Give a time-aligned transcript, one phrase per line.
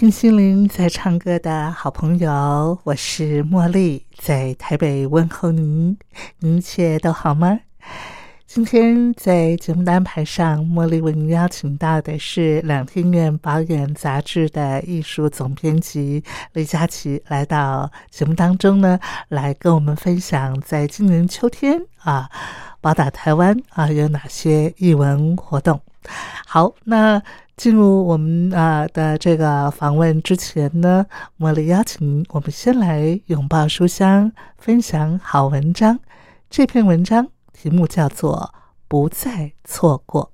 [0.00, 5.94] 听心灵在唱歌的好朋友，我是茉莉，在台北问候您，
[6.38, 7.60] 您一切都好吗？
[8.46, 18.98] 今天在节目的安排上，茉莉为您邀请到的是两厅院保演杂志的艺术总编辑李佳琪，来到节目当中呢，
[19.28, 22.26] 来跟我们分享在今年秋天啊，
[22.80, 25.78] 宝岛台湾啊有哪些艺文活动。
[26.46, 27.22] 好，那。
[27.56, 31.04] 进入我们啊的这个访问之前呢，
[31.38, 36.00] 茉莉邀请我们先来拥抱书香，分享好文章。
[36.48, 38.50] 这篇文章题目叫做
[38.88, 40.32] 《不再错过》。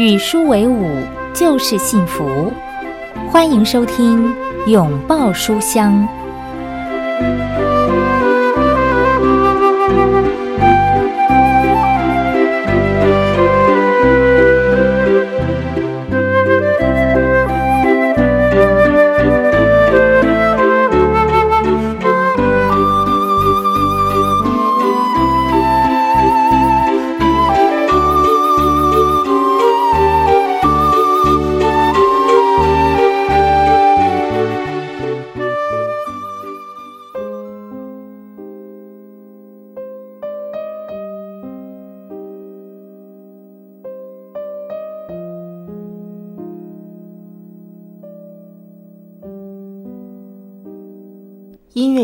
[0.00, 0.96] 与书为伍
[1.34, 2.50] 就是幸福，
[3.28, 4.26] 欢迎收听
[4.66, 5.92] 《拥抱书香》。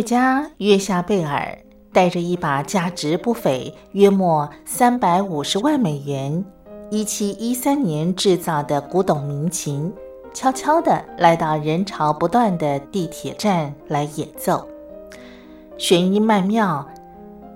[0.06, 1.58] 家约夏贝尔
[1.92, 6.44] 带着一把价值不菲、约莫三百五十万美元、
[6.90, 9.92] 一七一三年制造的古董民琴，
[10.32, 14.64] 悄悄地来到人潮不断的地铁站来演奏。
[15.76, 16.86] 弦音曼妙，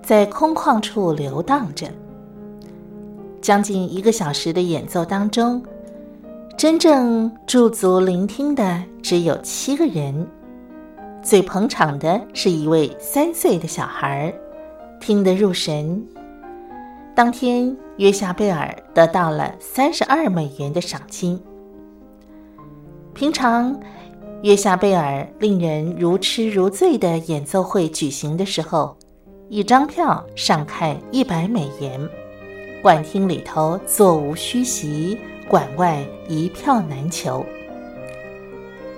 [0.03, 1.87] 在空旷处流荡着。
[3.41, 5.63] 将近一个小时的演奏当中，
[6.57, 10.27] 真正驻足聆听的只有七个人。
[11.23, 14.33] 最捧场的是一位三岁的小孩，
[14.99, 16.03] 听得入神。
[17.13, 21.39] 当天，约夏贝尔得到了三十二美元的赏金。
[23.13, 23.79] 平常，
[24.41, 28.97] 约夏贝尔令人如痴如醉的演奏会举行的时候，
[29.47, 31.99] 一张票上看一百美元，
[32.81, 37.45] 馆厅里头座无虚席，馆外一票难求。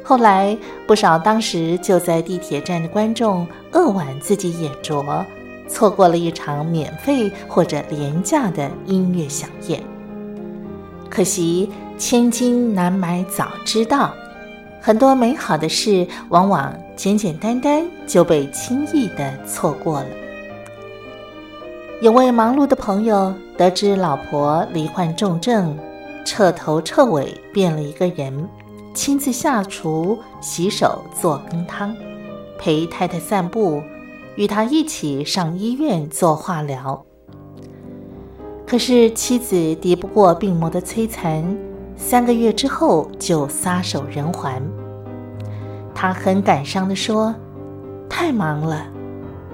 [0.04, 5.26] 后来，不少当时就在地铁站的观众扼腕自己眼拙，
[5.68, 9.82] 错过了一场免费或者廉价的音乐飨宴。
[11.10, 14.14] 可惜千金难买早知道，
[14.82, 20.08] 很多美好的事往往简简单单就被轻易的错过了。
[22.02, 25.78] 有位忙碌的朋友得知老婆罹患重症，
[26.26, 28.46] 彻头彻尾变了一个人。
[28.94, 31.96] 亲自下厨、洗手、做羹汤，
[32.60, 33.82] 陪太太散步，
[34.36, 37.04] 与他一起上医院做化疗。
[38.68, 41.44] 可是妻子敌不过病魔的摧残，
[41.96, 44.62] 三个月之后就撒手人寰。
[45.94, 47.34] 他很感伤地说
[48.10, 48.86] ：“太忙了，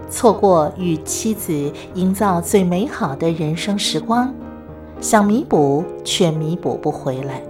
[0.10, 1.54] 错过与妻子
[1.96, 4.34] 营造最美好的人生时光，
[5.00, 7.42] 想弥补却弥补不回来。”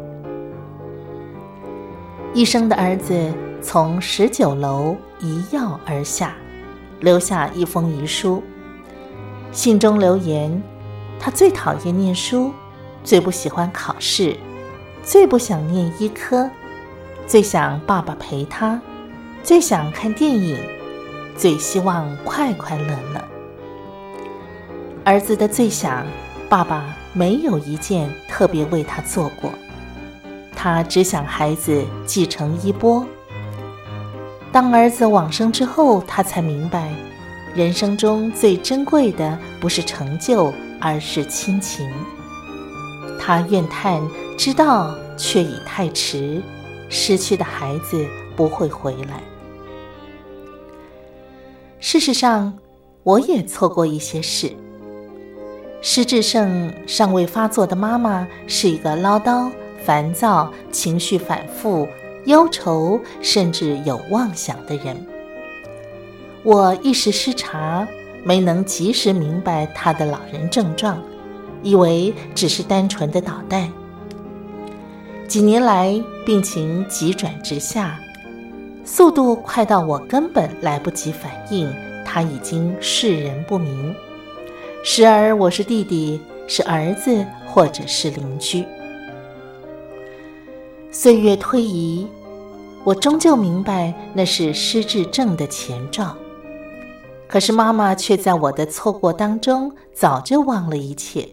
[2.31, 6.36] 一生的儿子从十九楼一跃而下，
[7.00, 8.44] 留下一封遗书。
[9.52, 10.62] 信中留言：
[11.20, 12.54] 他最讨厌念书，
[13.04, 14.38] 最不喜欢考试，
[15.02, 16.48] 最不想念医科，
[17.26, 18.80] 最想爸爸陪他，
[19.42, 20.56] 最想看电影，
[21.36, 23.26] 最希望快快乐乐。
[25.04, 26.06] 儿子的最想，
[26.48, 29.52] 爸爸没有一件特别为他做过，
[30.62, 33.06] 他只想孩子继承衣钵。
[34.52, 36.92] 当儿子往生之后，他才明白，
[37.56, 41.90] 人生中最珍贵的不是成就，而是亲情。
[43.18, 44.06] 他怨叹，
[44.38, 46.42] 知道却已太迟，
[46.90, 48.06] 失去的孩子
[48.36, 49.24] 不会回来。
[51.80, 52.54] 事实上，
[53.04, 54.52] 我也错过一些事。
[55.82, 59.50] 失智症尚未发作的妈妈是一个唠叨、
[59.90, 61.88] 烦躁、情绪反复。
[62.26, 64.96] 忧愁，甚至有妄想的人，
[66.44, 67.88] 我一时失察，
[68.24, 71.02] 没能及时明白他的老人症状，
[71.64, 73.68] 以为只是单纯的捣蛋。
[75.28, 78.00] 几年来，病情急转直下，
[78.86, 81.68] 速度快到我根本来不及反应，
[82.06, 83.96] 他已经世人不明。
[84.84, 88.64] 时而我是弟弟，是儿子，或者是邻居。
[90.92, 92.08] 岁月推移，
[92.84, 96.16] 我终究明白那是失智症的前兆。
[97.28, 101.30] 可是妈妈却在我的错过当中早就忘了一切。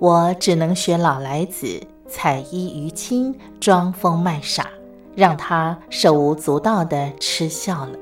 [0.00, 4.66] 我只能学老来子，采衣娱亲，装疯卖傻，
[5.14, 7.92] 让他手舞足蹈的嗤笑了。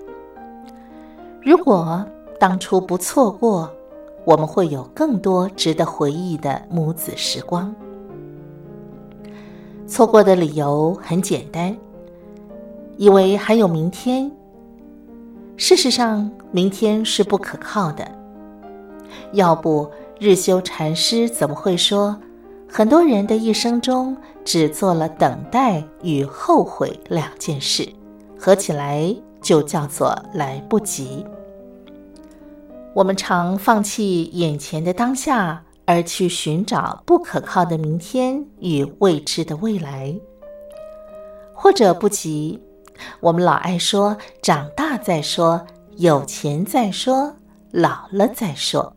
[1.43, 2.03] 如果
[2.41, 3.71] 当初不错过，
[4.25, 7.75] 我们会有更多值得回忆的母子时光。
[9.87, 11.77] 错过的理由很简单，
[12.97, 14.31] 以为还有明天。
[15.57, 18.07] 事实上，明天是不可靠的。
[19.33, 19.89] 要不，
[20.19, 22.19] 日修禅师怎么会说，
[22.69, 27.89] 很多人的一生中只做了等待与后悔两件事，
[28.39, 31.25] 合起来就叫做来不及。
[32.93, 35.63] 我们常放弃眼前的当下。
[35.87, 40.15] 而去寻找不可靠的明天与未知的未来，
[41.55, 42.61] 或者不急。
[43.21, 45.65] 我们老爱说“长大再说，
[45.97, 47.35] 有钱再说，
[47.71, 48.97] 老了再说”，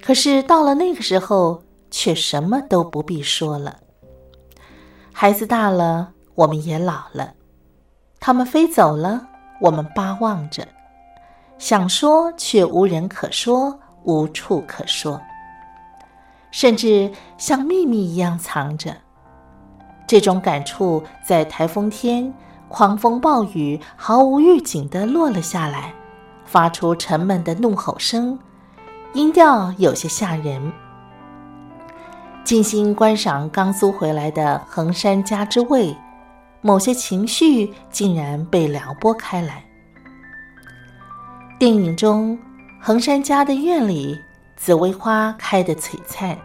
[0.00, 3.78] 可是到了那个时候，却什么都不必说了。
[5.12, 7.34] 孩子大了，我们也老了，
[8.20, 9.26] 他们飞走了，
[9.60, 10.68] 我们巴望着，
[11.58, 15.20] 想说却无人可说，无处可说。
[16.58, 18.96] 甚至像秘密一样藏着。
[20.08, 22.34] 这种感触在台风天，
[22.66, 25.94] 狂风暴雨毫无预警地落了下来，
[26.44, 28.36] 发出沉闷的怒吼声，
[29.12, 30.72] 音调有些吓人。
[32.42, 35.96] 静心观赏刚租回来的衡山家之味，
[36.60, 39.62] 某些情绪竟然被撩拨开来。
[41.56, 42.36] 电影中，
[42.80, 44.18] 衡山家的院里。
[44.56, 46.36] 紫薇花开得璀璨，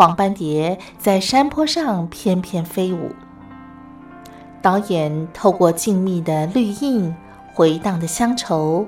[0.00, 3.10] 黄斑蝶在山坡上翩翩飞舞。
[4.62, 7.14] 导演透过静谧的绿荫、
[7.52, 8.86] 回荡的乡愁，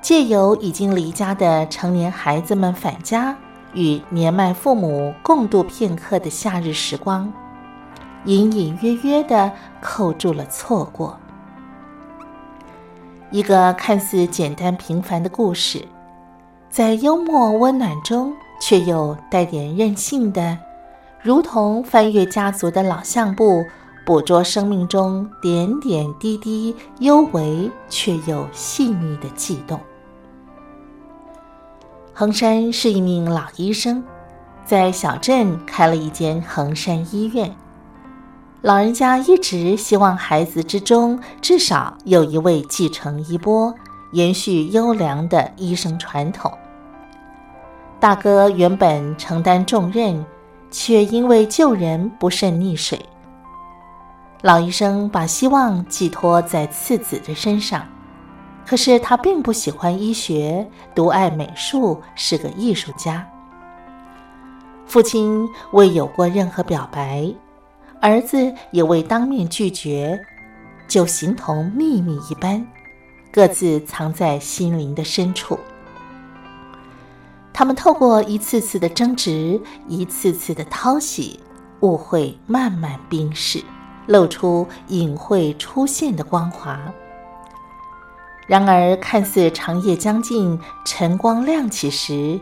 [0.00, 3.36] 借由已经离家的成年孩子们返家，
[3.74, 7.30] 与年迈父母共度片刻的夏日时光，
[8.24, 9.52] 隐隐约约地
[9.82, 11.14] 扣住了错过。
[13.30, 15.86] 一个看似简单平凡的故事。
[16.70, 18.32] 在幽默温暖中，
[18.64, 20.56] 却又带点任性的，
[21.20, 23.64] 如同翻阅家族的老相簿，
[24.06, 29.80] 捕捉生命中点点滴滴幽微却又细腻的悸动。
[32.14, 34.00] 衡山是一名老医生，
[34.64, 37.52] 在小镇开了一间衡山医院。
[38.60, 43.74] 老人家一直希望孩子之中至少有一位继承衣钵，
[44.12, 46.52] 延续优良的医生传统。
[48.02, 50.26] 大哥原本承担重任，
[50.72, 52.98] 却因为救人不慎溺水。
[54.40, 57.86] 老医生把希望寄托在次子的身上，
[58.66, 63.24] 可是他并不喜欢医学，独爱美术，是个艺术家。
[64.84, 67.32] 父亲未有过任何表白，
[68.00, 70.20] 儿子也未当面拒绝，
[70.88, 72.66] 就形同秘密一般，
[73.30, 75.56] 各自藏在心灵的深处。
[77.52, 81.38] 他们透过一次次的争执，一次次的淘洗，
[81.80, 83.62] 误会慢慢冰释，
[84.06, 86.80] 露出隐晦出现的光华。
[88.46, 92.40] 然而，看似长夜将近，晨光亮起时，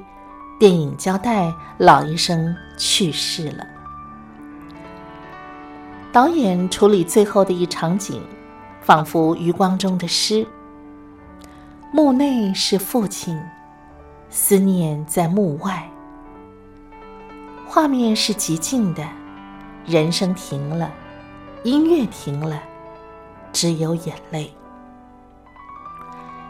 [0.59, 3.67] 电影交代老医生去世了。
[6.12, 8.23] 导演处理最后的一场景，
[8.81, 10.47] 仿佛余光中的诗。
[11.93, 13.38] 墓内是父亲，
[14.31, 15.87] 思念在墓外。
[17.67, 19.07] 画面是极静的，
[19.85, 20.91] 人声停了，
[21.63, 22.61] 音乐停了，
[23.53, 24.53] 只有眼泪。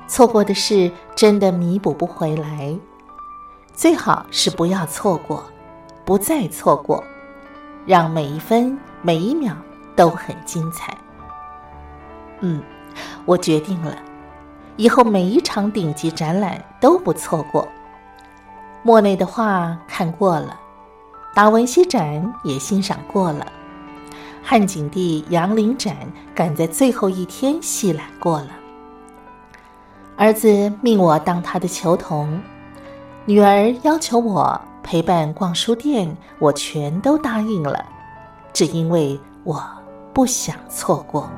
[0.07, 2.75] 错过的事真的弥补不回来，
[3.73, 5.45] 最好是不要错过，
[6.05, 7.03] 不再错过，
[7.87, 9.57] 让每一分每一秒
[9.95, 10.97] 都很精彩。
[12.41, 12.63] 嗯，
[13.25, 13.95] 我决定了，
[14.81, 17.69] 以后每一场顶级展览都不错过。
[18.83, 20.59] 莫内的画看过了。
[21.35, 23.47] 达文西展也欣赏过了，
[24.43, 25.95] 汉景帝杨陵展
[26.35, 28.49] 赶在最后一天细览过了。
[30.17, 32.41] 儿子命我当他的球童，
[33.27, 37.85] 女儿要求我陪伴逛书店，我全都答应了，
[38.55, 39.63] 只因为我
[40.15, 41.31] 不想错过。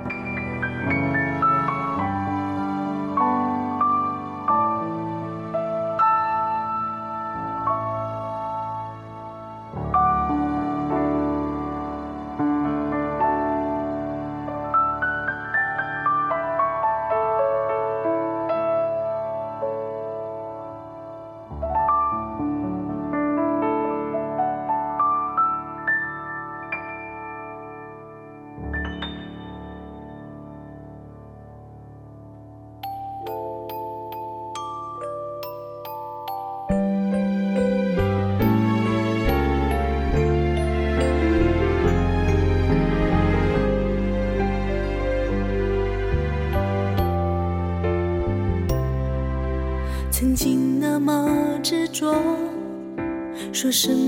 [53.73, 54.02] 是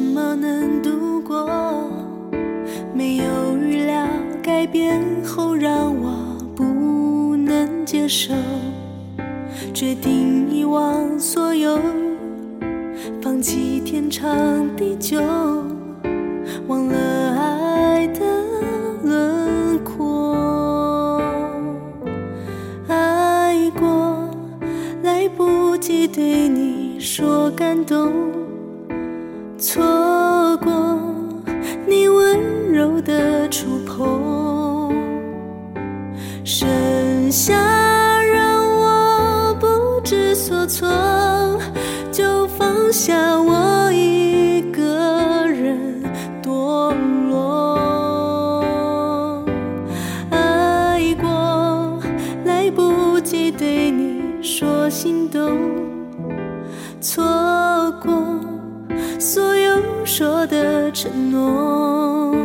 [60.04, 62.36] 说的承诺，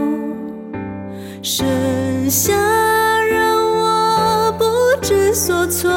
[1.44, 2.54] 剩下
[3.30, 4.66] 让我不
[5.02, 5.92] 知所措，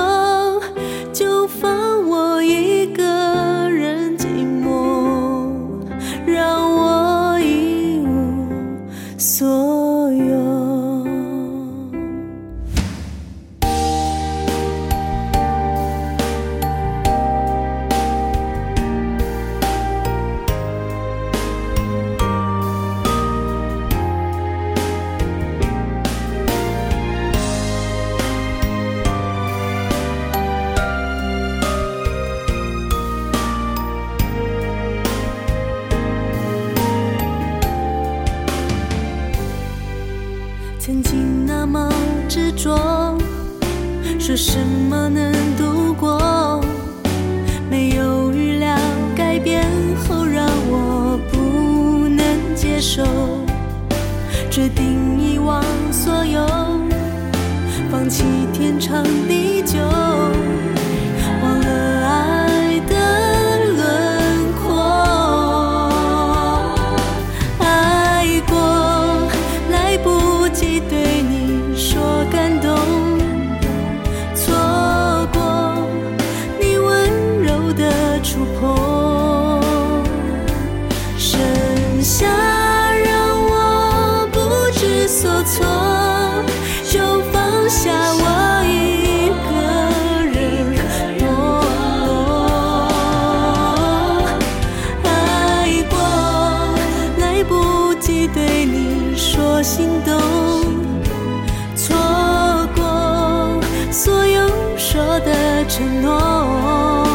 [103.92, 107.06] 所有说的承诺。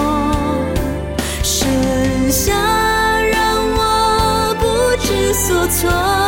[1.41, 1.67] 剩
[2.29, 2.53] 下
[3.19, 6.26] 让我不知所措。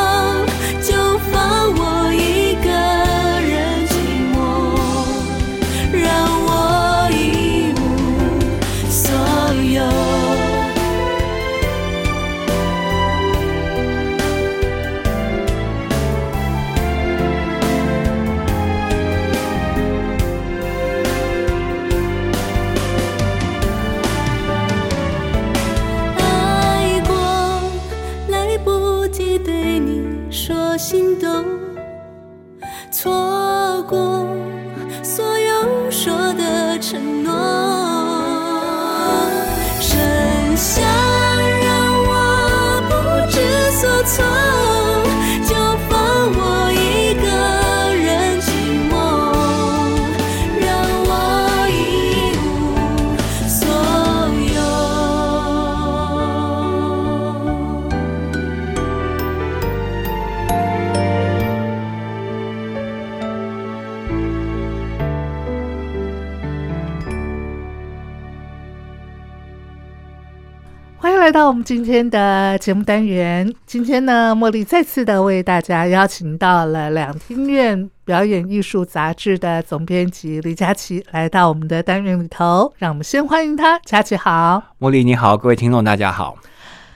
[71.29, 73.53] 来到我们今天的节目单元。
[73.67, 82.73] 今天呢，茉莉再次的为大家邀请到了两厅院表演艺术杂志的总编辑李佳琪来到我们的单元里头。
[82.79, 84.63] 让我们先欢迎他，佳琪好。
[84.79, 86.35] 茉莉你好，各位听众大家好。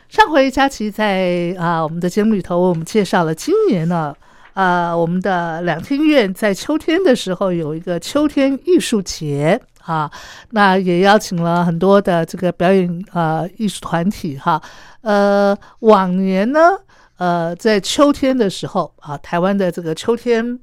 [0.09, 4.15] 上回佳琪在啊、我们的节目里头，为我们介绍了今年呢，
[4.55, 10.09] 呃，我们的两厅院在秋天的时候有一个秋天艺术节啊，
[10.51, 14.61] 那也邀请了很多的这个表演呃艺术团体哈，
[15.01, 16.59] 呃，往年呢，
[17.17, 20.57] 呃，在秋天的时候啊，台湾的这个秋天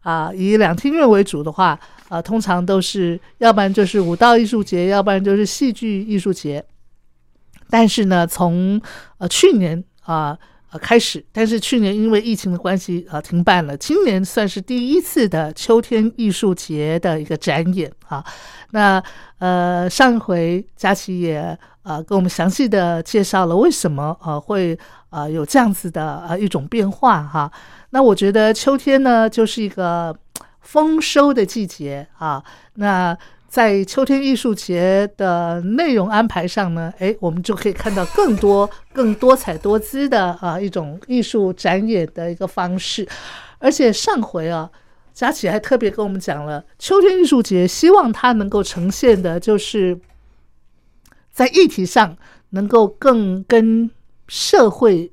[0.00, 6.64] 啊，以两厅院为主的话，啊，通常都是要不然就是舞蹈艺术节，要不然就是戏剧艺术节。
[7.70, 8.80] 但是呢，从
[9.18, 10.36] 呃去年啊
[10.78, 18.24] 开始，但是去年因为疫情的关系啊、停办了，今年算是第一次的秋天艺术节的一个展演啊。
[18.70, 19.02] 那
[19.38, 24.78] 呃上一回佳琪也呃跟我们详细的介绍了为什么呃会
[25.10, 27.50] 呃有这样子的呃一种变化哈。
[27.90, 30.16] 那我觉得秋天呢就是一个
[30.60, 32.42] 丰收的季节啊，
[32.74, 33.16] 那。
[33.48, 43.08] 在秋天艺术节的内容安排上呢，诶，我们就可以看到更多、更多彩多姿的啊一种艺术展演的一个方式。
[43.58, 44.70] 而且上回啊，
[45.14, 49.98] 佳琪还特别跟我们讲了，秋天艺术节希望它能够呈现的就是
[51.32, 52.16] 在议题上
[52.50, 53.90] 能够更跟
[54.28, 55.10] 社会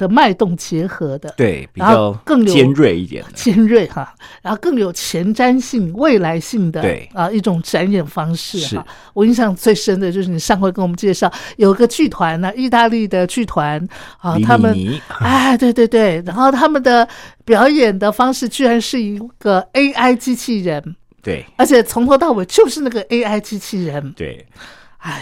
[0.00, 7.08] 的脉动结合的，对，比较更有尖锐一点的，尖锐哈，然后更有前瞻性、未来性的对。
[7.12, 8.76] 啊一种展演方式是。
[8.78, 8.86] 哈。
[9.12, 13.78] 我印象最深的就是你上回跟我们介绍有个剧团呢，意大利的剧团
[14.18, 15.02] 啊，他们米尼。
[15.20, 17.06] 哎，对对对，然后他们的
[17.44, 21.44] 表演的方式居然是一个 AI 机器人，对。
[21.56, 24.56] 而且从头到尾就是那个 AI 机器人，对，哎，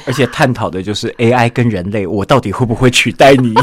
[0.07, 3.55] 而且探讨的就是 AI 跟人类，我到底会不会取代你？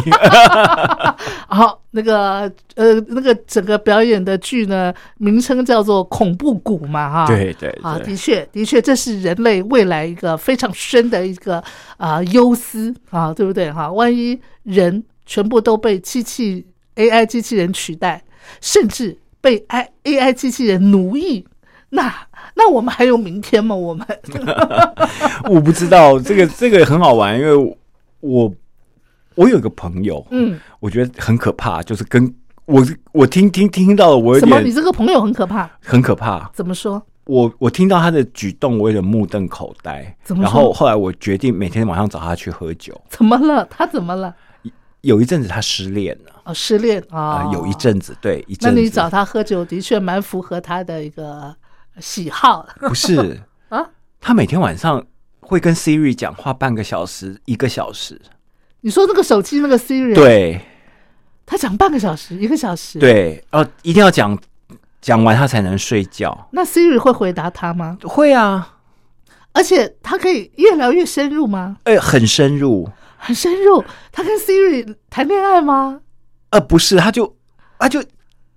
[1.48, 11.64] 好，那个呃，那个整个表演的剧呢，名称叫做恐怖谷嘛，哈，对对啊，的确，的确，这是人类未来一个非常深的一个
[11.98, 13.92] 啊忧思啊，对不对哈？
[13.92, 18.24] 万一人全部都被机器 AI 机器人取代，
[18.62, 21.46] 甚至被 I AI 机器人奴役，
[21.90, 22.14] 那
[22.56, 23.76] 那我们还有明天吗？
[23.76, 24.06] 我们
[25.50, 27.78] 我不知道这个这个很好玩，因为
[28.22, 28.54] 我
[29.36, 32.34] 我有个朋友，嗯，我觉得很可怕，就是跟
[32.66, 34.60] 我我听听听到了，我有什么？
[34.62, 36.50] 你这个朋友很可怕，很可怕。
[36.54, 37.02] 怎么说？
[37.26, 40.16] 我我听到他的举动，我有点目瞪口呆。
[40.24, 43.00] 怎么然后后来我决定每天晚上找他去喝酒。
[43.10, 43.68] 怎么了？
[43.70, 44.34] 他怎么了？
[45.02, 48.82] 有一阵子他失恋了哦，失恋啊、啊、有一阵子对一那阵子。
[48.82, 51.56] 你找他喝酒的确蛮符合他的一个
[52.00, 53.90] 喜好不是 啊。
[54.20, 55.06] 他每天晚上
[55.40, 58.20] 会跟 Siri 讲话半个小时、一个小时。
[58.82, 60.62] 你说那个手机那个 Siri，，对
[61.46, 64.38] 他讲半个小时、一个小时，，对，哦，一定要讲
[65.02, 66.48] 讲完他才能睡觉。
[66.52, 67.98] 那 Siri 会回答他吗？
[68.04, 68.78] 会啊，
[69.54, 71.78] 而且他可以越聊越深入吗？
[71.86, 72.90] 哎、很深入。
[73.18, 73.84] 很深入。
[74.12, 76.02] 他跟 Siri 谈恋爱吗？
[76.52, 77.36] 呃，不是，他就
[77.80, 78.04] 他就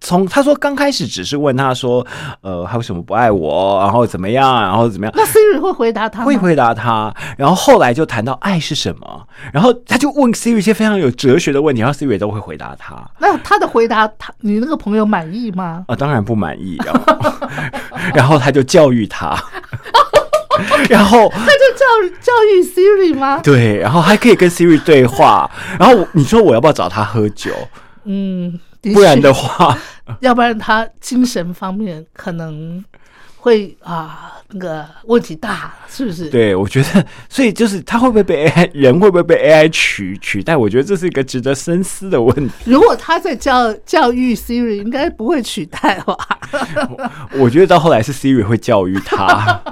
[0.01, 2.07] 从他说刚开始只是问他说，
[2.41, 6.25] 呃，他为什么不爱我，然后怎么样，然后怎么样，那 Siri 会回答他吗？
[6.27, 12.95] 会回答他，然后后来就谈到爱是什么，然后他就问 Siri 一些非常有哲学的问题，然后 Siri 都会回答他。
[13.19, 15.85] 那他的回答，他你那个朋友满意吗？
[15.89, 17.33] 啊，当然不满意，然 后
[18.15, 19.37] 然后他就教育他，
[20.89, 23.41] 然后他就教教育 Siri 吗？
[23.43, 27.51] 对，然后还可以跟 Siri 对话，然后我你说我要不要找他喝酒？
[28.11, 28.59] 嗯，的
[28.95, 29.77] 不然的话，
[30.21, 32.83] 要不然他精神方面可能
[33.37, 36.29] 会啊那个问题大，是不是？
[36.29, 40.57] 对我觉得，所以就是他会不会被 AI 人会不会被 AI 取取代？
[40.57, 42.71] 我觉得这是一个值得深思的问题。
[42.71, 46.17] 如果他在教教育 Siri，应该不会取代吧？
[47.39, 49.63] 我觉得到后来是 Siri 会教育他，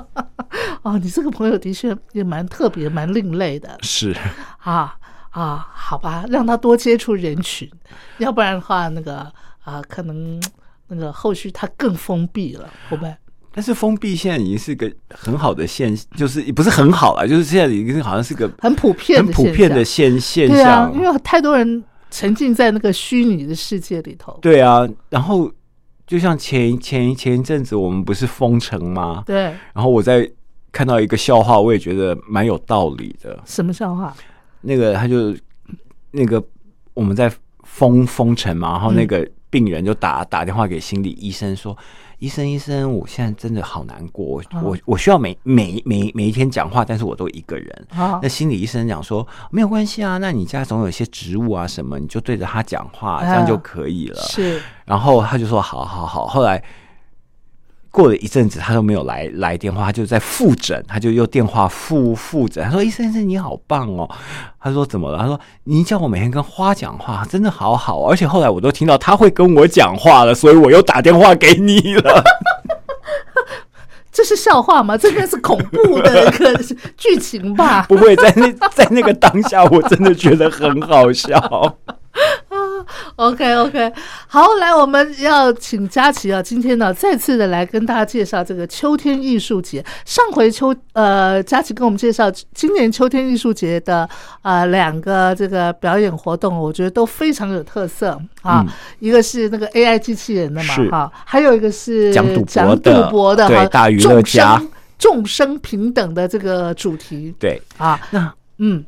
[0.82, 4.16] 哦，你这个朋友的确也蛮特别、蛮另类的是
[4.58, 4.94] 啊
[5.36, 7.70] 啊，好吧，让他多接触人群，
[8.16, 9.30] 要不然的话，那个
[9.62, 10.42] 啊，可能
[10.88, 13.14] 那个后续他更封闭了，会不会？
[13.52, 20.94] 但是封闭现在已经是个很好的现，就是也不是很好了，就是现在已经好像是个很普遍很普遍的现现现象对啊象，。
[20.94, 24.38] 因为太多人沉浸在那个虚拟的世界里头。
[24.40, 25.52] 对啊，然后
[26.06, 29.22] 就像前前前一阵子我们不是封城吗？
[29.26, 30.30] 对，然后我在
[30.72, 33.38] 看到一个笑话，我也觉得蛮有道理的。
[33.44, 34.16] 什么笑话？
[34.60, 35.34] 那个他就
[36.10, 36.42] 那个
[36.94, 41.76] 我们在封封城嘛，然后那个病人就打打电话给心理医生说
[42.18, 48.18] ：“医生医生，我现在真的好难过，我、嗯我我需要每每每每一天讲话，但是我都一个人。”啊。
[48.22, 54.20] 那心理医生讲说没有关系啊，那你家总有一些植物啊什么，你就对着它讲话，这样就可以了。
[54.20, 54.60] 是。
[54.84, 56.62] 然后他就说好好好，后来
[57.96, 62.62] 过了一阵子，他都没有来来电话，他就在复诊，他就又电话复复诊。
[62.62, 64.06] 他说：“医生医生你好棒哦。”
[64.60, 72.22] 他说：“怎么了？”他说：“你叫我每天跟花讲话，真的好好哦，而且后来我都听到他会跟我讲话了，所以我又打电话给你了。
[74.12, 74.98] 这是笑话吗？
[74.98, 76.54] 这应该是恐怖的一个
[76.98, 77.86] 剧情吧？
[77.88, 81.38] 不会在那在那个当下，我真的觉得很好笑。
[83.16, 83.92] OK OK，
[84.26, 89.84] 好，来，我们要请佳琪啊，今天呢再次的来跟大家介绍这个秋天艺术节。
[90.04, 94.08] 上回秋呃，佳琪跟我们介绍今年秋天艺术节的
[94.42, 98.20] 呃两个这个表演活动，我觉得都非常有特色。
[98.42, 98.64] 啊。
[98.66, 100.90] 嗯一个是那个 AI 机器人的嘛是。
[100.90, 102.24] 哈，还有一个是讲
[102.80, 103.46] 赌博的。
[103.46, 104.56] 对大娱乐家。
[104.56, 107.34] 众生众生平等的这个主题。
[107.38, 108.84] 对，啊，那嗯，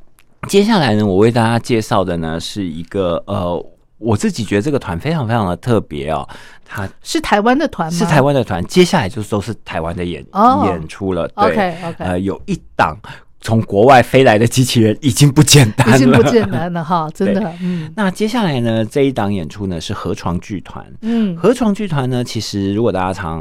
[0.48, 3.62] 接下来呢，我为大家介绍的呢是一个呃，
[3.98, 6.28] 我自己觉得这个团非常非常的特别哦，
[6.64, 7.98] 它是台湾的团吗？
[7.98, 11.28] 是台湾的团，接下来就都是台湾的演、哦演出了。
[11.28, 12.96] 对呃，有一档
[13.40, 20.84] 从国外飞来的机器人已经不简单了，已经不简单了哈， 真的，嗯那接下来呢，这一档演出呢是河床剧团。
[21.02, 23.40] 嗯，河床剧团呢，其实如果大家常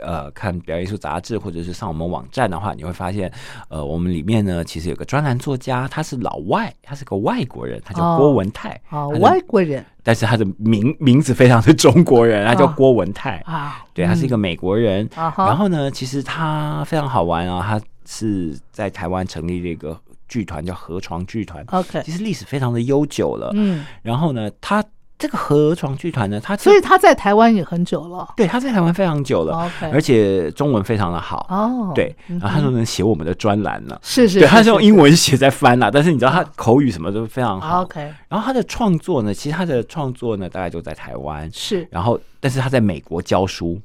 [0.00, 3.30] 呃看表演艺术杂志或者是上我们网站的话，你会发现，
[3.68, 8.70] 呃，我们里面呢其实有个专栏作家，他是老外，他是个外国人，他叫哦郭文泰。
[8.88, 13.38] 啊，他的外国人但是他的名名字非常的中国人，他叫哦郭文泰。
[13.46, 15.08] 啊，对，他是一个美国人。
[15.14, 21.64] 然后呢，其实他非常好玩啊，他是在台湾成立了一个剧团，叫河床剧团。
[21.72, 23.50] OK，其实历史非常的悠久了。
[23.54, 24.84] 嗯，然后呢，他
[25.18, 28.28] 这个河床剧团呢，他所以他在台湾也很久了。
[28.36, 31.46] 对他在台湾非常久了而且中文非常的好。
[31.48, 33.98] 哦，对，嗯然后他说能写我们的专栏了。
[34.02, 37.82] 是是，对，他是是用英文写在翻啦，但是你知道他口语什么都非常好。
[37.82, 41.88] ，OK，然后他的创作呢，其实他的创作呢，大概就在台湾，是。
[41.90, 43.80] 然后但是他在美国教书，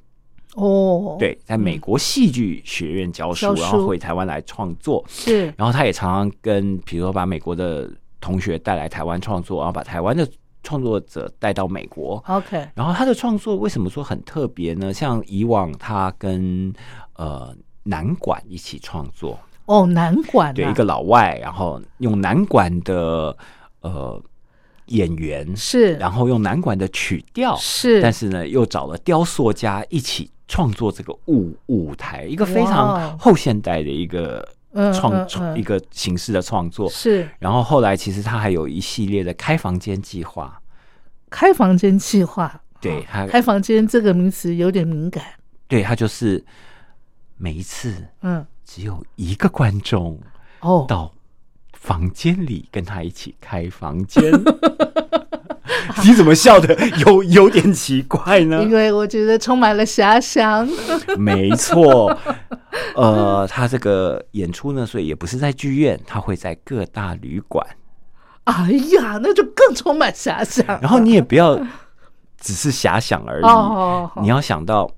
[0.56, 5.46] 哦，对，在美国戏剧学院教书，教书然后回台湾来创作，是。
[5.56, 7.89] 然后他也常常跟比如说把美国的
[8.20, 10.28] 同学带来台湾创作，然后把台湾的
[10.63, 12.24] 创作者带到美国。
[12.28, 14.93] OK，然后他的创作为什么说很特别呢？
[14.93, 16.74] 像以往他跟
[17.15, 20.54] 呃南管一起创作，哦，南管啊。
[20.54, 23.36] 对一个老外，然后用南管的
[23.82, 24.21] 呃
[24.88, 25.93] 演员，是。
[25.95, 34.56] 然后用南管的曲调，是，但是呢又找了雕塑家一起创作这个舞舞台，一个非常后现代的一个嗯
[34.94, 36.90] 创创一个形式的创作。
[36.90, 40.62] 是然后后来其实他还有一系列的开房间计划，
[41.30, 45.24] 开房间计划，哦对他开房间这个名词有点敏感，
[45.68, 46.44] 对他就是
[47.38, 50.20] 每一次嗯，只有一个观众
[50.62, 51.14] 哦，到
[51.74, 54.24] 房间里跟他一起开房间。
[56.04, 58.72] 你怎么笑的有有点奇怪呢因？
[58.72, 60.68] 为我觉得充满了遐想，
[61.18, 62.18] 没错，
[62.96, 67.66] 呃，他这个演出呢，所以也不是在剧院，他会在各大旅馆。
[68.46, 70.66] 哎呀，那就更充满遐想。
[70.82, 71.56] 然后你也不要
[72.40, 74.90] 只是遐想而已，你要想到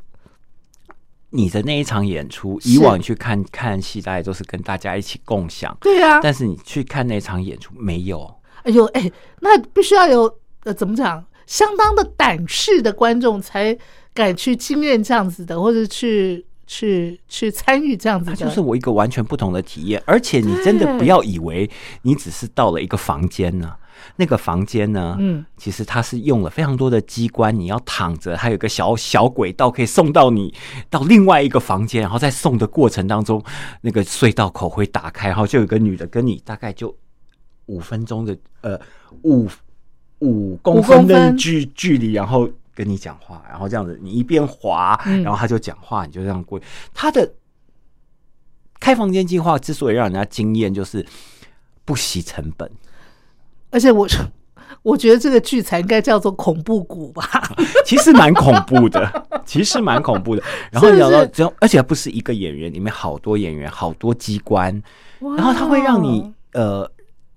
[1.30, 8.34] 你的那一场演出，以往你去看看戏，大概都是跟大家一起共享，对呀、但是你去看那场演出没有。
[8.64, 13.78] 哎呦，哎，那必须要有呃，怎么讲，相当的胆识的观众才
[14.14, 21.70] 敢去经验这样子的，或者去去去参与这样子就是我一个完全不同的体验，而且你真的不要以为
[22.04, 23.76] 你只是到了一个房间呢、
[24.16, 30.54] 那个房间呢，嗯，其实它是用了非常多的机关，你要躺着，还有个小小轨道可以送到你
[30.90, 33.44] 到另外一个房间，然后在送的过程当中，
[33.82, 36.96] 那个隧道口会打开，然后就有个女的跟你大概就
[37.68, 38.80] 五分钟的呃
[39.24, 39.48] 五
[40.20, 46.60] 五公分的距距离，然后跟你讲话，然后这样子，你一边滑，嗯然后他就讲话，你就这样过。
[46.94, 47.34] 他的
[48.80, 51.06] 开房间计划之所以让人家惊艳，就是
[51.86, 52.70] 不惜成本。
[53.70, 54.08] 而且我
[54.82, 57.24] 我觉得这个剧才应该叫做恐怖谷吧，
[57.86, 60.44] 其实蛮恐怖的，其实蛮恐怖的。
[60.72, 64.82] 然后是不聊到是这样，而且不是一个演员，里面好多演员，好多机关，
[65.20, 66.90] 然后它会让你呃，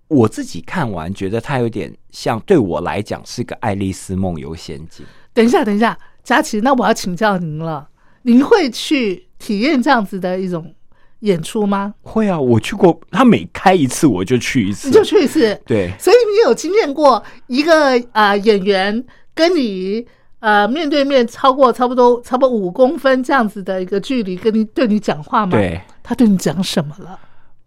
[0.09, 5.05] 我自己看完觉得它有点像，对我来讲是个《爱丽丝梦游仙境》。
[5.37, 7.87] 等一下，等一下，佳琪，那我要请教您了，
[8.22, 10.75] 您会去体验这样子的一种
[11.20, 11.92] 演出吗？
[12.01, 15.92] 会啊，我去过，他每开一次我就去一次，你就去一次，对。
[15.99, 20.07] 所以你有经验过一个啊、呃演员跟你
[20.40, 27.18] 呃面对面超过差不多差不多五公分这样子的一个距离，跟你对你讲话吗？，对他对你讲什么了？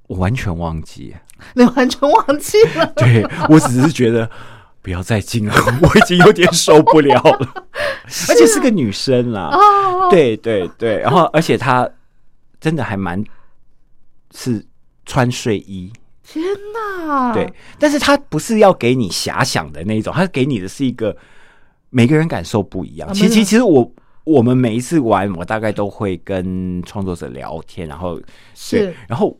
[0.07, 1.13] 我完全忘记，
[1.53, 2.85] 你完全忘记了。
[2.97, 4.27] 对我只是觉得
[4.81, 7.65] 不要再进了， 我已经有点受不了了，
[8.29, 11.89] 而且是个女生啦，哦，对对对，然后而且她
[12.59, 13.23] 真的还蛮
[14.33, 14.65] 是
[15.05, 15.91] 穿睡衣，
[16.23, 17.33] 天哪！
[17.33, 21.15] 对，但是她不是要给你遐想的那一种，她给你的是一个
[21.89, 23.13] 每个人感受不一样。
[23.13, 23.91] 其实其实我
[24.23, 29.37] 我们每一次玩，我大概都会跟创作者聊天，然后对是，然后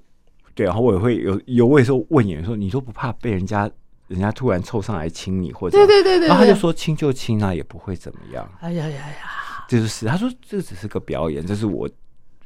[0.56, 3.70] 对，然后我也会有有我有时候问演员说，你都不怕被人家
[4.10, 8.52] 人家突然凑上来亲你或者对对对对对然后他就说亲就亲啊，也不会怎么样。
[8.60, 11.88] 哎呀呀呀，这就是他说这只是个表演，这是我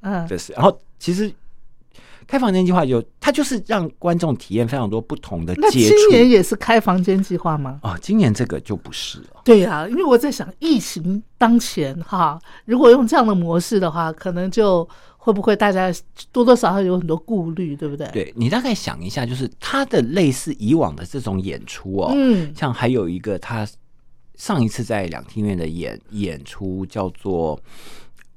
[0.01, 0.53] 嗯，这是。
[0.53, 1.33] 然后其实
[2.27, 7.79] 开房间计划就它就是让观众体验非常多不同的那接今年也是开房间计划吗？
[7.83, 7.97] 啊。
[8.01, 9.41] 今年这个就不是了。
[9.43, 15.93] 对呀、因为我在想，疫情当前哈，如果用这样的模式的话，可能就会不会大家
[16.31, 23.67] 多多少少有很多顾虑，对不对？，对你大概想一下，就是他的类似以往的这种演出哦，嗯像还有一个他
[24.35, 27.59] 上一次在两厅院的演演出叫做，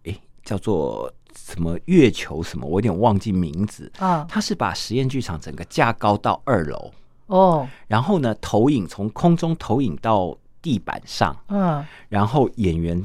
[0.05, 3.91] 诶，叫做什么月球什么，我有点忘记名字。
[3.99, 6.93] 啊，他是把实验剧场整个架高到二楼，
[7.27, 13.03] 哦，然后呢投影从空中投影到地板上，嗯，然后演员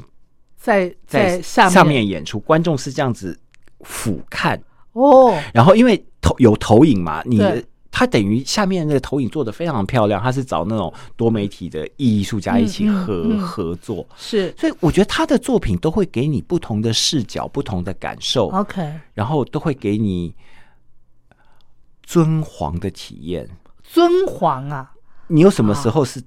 [0.56, 1.70] 在在下面。
[1.72, 3.38] 上面演出，观众是这样子
[3.80, 4.58] 俯瞰，
[4.92, 7.38] 哦，然后因为投有投影嘛，你
[7.92, 13.38] 它等于下面那个投影做的非常漂亮，它是找那种多媒体的艺术家一起嗯嗯合、嗯。
[13.38, 14.52] 合作，是。
[14.58, 20.34] 所以我觉得他的作品都会给你不同的视角、不同的感受，OK，然后都会给你
[22.02, 23.48] 尊皇的体验。
[23.84, 24.90] 尊皇啊？
[25.28, 26.20] 你有什么时候是？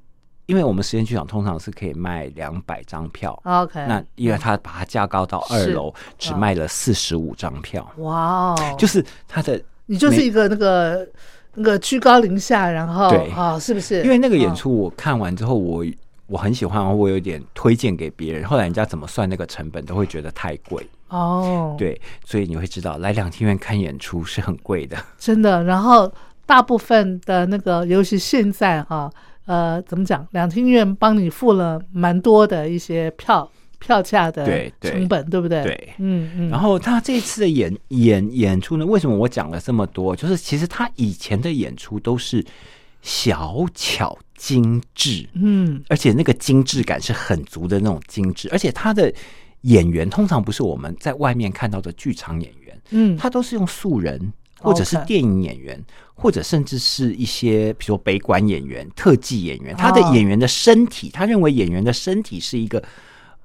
[0.47, 11.03] 因为我们实验剧场通常是可以卖两百张票，，OK，那因为他把它架高到二楼，只卖了四十五张票，哇哦，就是他的你就是一个那个
[11.55, 14.03] 那个居高临下，然后对啊，是不是？
[14.03, 15.85] 因为那个演哦出我看完之后，我
[16.27, 18.43] 我很喜欢，然后我有点推荐给别人。
[18.45, 20.85] 后来人家怎么算那个成本，都会觉得太贵。
[21.09, 24.97] 哦，，对，所以你会知道，来两厅院看演出是很贵的。
[25.17, 25.63] 真的。
[25.63, 26.11] 然后
[26.45, 29.09] 大部分的那个，尤其现在哈、
[29.45, 30.27] 呃，怎么讲？
[30.31, 33.49] 两厅院帮你付了蛮多的一些票
[33.85, 35.63] 票价的对对成本，对不对？
[35.63, 36.49] 对嗯嗯。
[36.49, 40.15] 然后他这一次的演演演出呢，为什么我讲了这么多？
[40.15, 42.43] 就是其实他以前的演出都是
[43.03, 49.13] 小巧精致，嗯，而且那个精致感是很足的那种精致，而且他的
[49.61, 55.79] 演员通常不是我们在外面看到的剧场演员，嗯，他都是用素人，或者是电影演员，
[56.15, 59.75] 或者甚至是一些比如说北管演员、特技演员。
[59.75, 62.83] 他的哦演员的身体，他认为演员的身体是一个。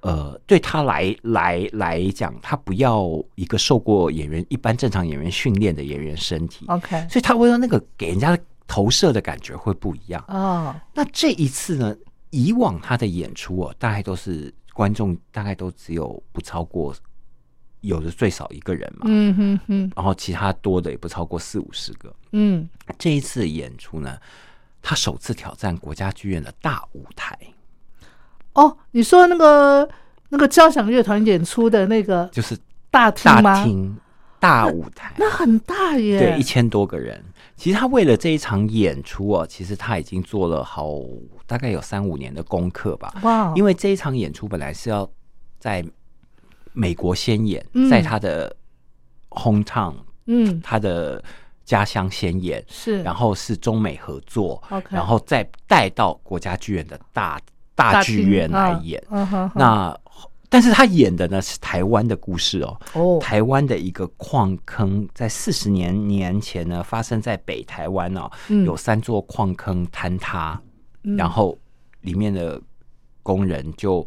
[0.02, 7.06] 呃，对他来来来讲，他不要一个受过演员一般正常演员训练的演员身体，OK。
[7.08, 10.24] 所以他会让那个给人家的投射的感觉会不一样。
[10.28, 11.94] 哦，那这一次呢，
[12.30, 16.94] 以往他的演出哦，大概都是观众大概都只有不超过，
[17.80, 22.14] 有的最少一个人嘛，嗯哼哼，然后其他多的也不超过四五十个。
[22.32, 24.16] 嗯，这一次演出呢，
[24.80, 27.38] 他首次挑战国家剧院的大舞台，
[28.54, 29.88] 哦，你说那个
[30.28, 32.56] 那个交响乐团演出的那个就是
[32.90, 33.64] 大厅大？
[33.64, 33.96] 厅
[34.40, 37.22] 大舞台，那很大耶，对，一千多个人。
[37.56, 40.94] 其实他为了这一场演出哦，其实他已经做了好
[41.46, 43.12] 大概有三五年的功课吧。
[43.22, 45.06] 哇，因为为这一场演出本来是要
[45.58, 45.84] 在
[46.72, 47.90] 美国先演，嗯。
[47.90, 48.56] 在他的
[49.28, 51.22] hometown，嗯，他的
[51.66, 57.38] 家乡先演，是，然后是中美合作 OK 然后再带到国家剧院的大
[57.80, 59.02] 大剧院来啊演。
[59.54, 59.98] 那
[60.48, 70.60] 但是他演的呢是台湾的故事哦，哦，台湾的一个矿坑，在四十年年前呢，发生在北台湾哦，嗯有三座矿坑坍塌，
[71.04, 71.56] 嗯然后
[72.00, 72.60] 里面的
[73.22, 74.04] 工人就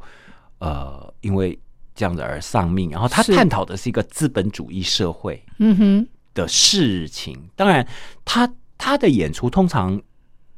[0.59, 1.57] 呃因为
[1.95, 2.89] 这样子而丧命。
[2.89, 7.41] 然后他探讨的是一个资本主义社会嗯哼，的事情。
[7.55, 7.87] 当然，
[8.25, 10.01] 他他的演出通常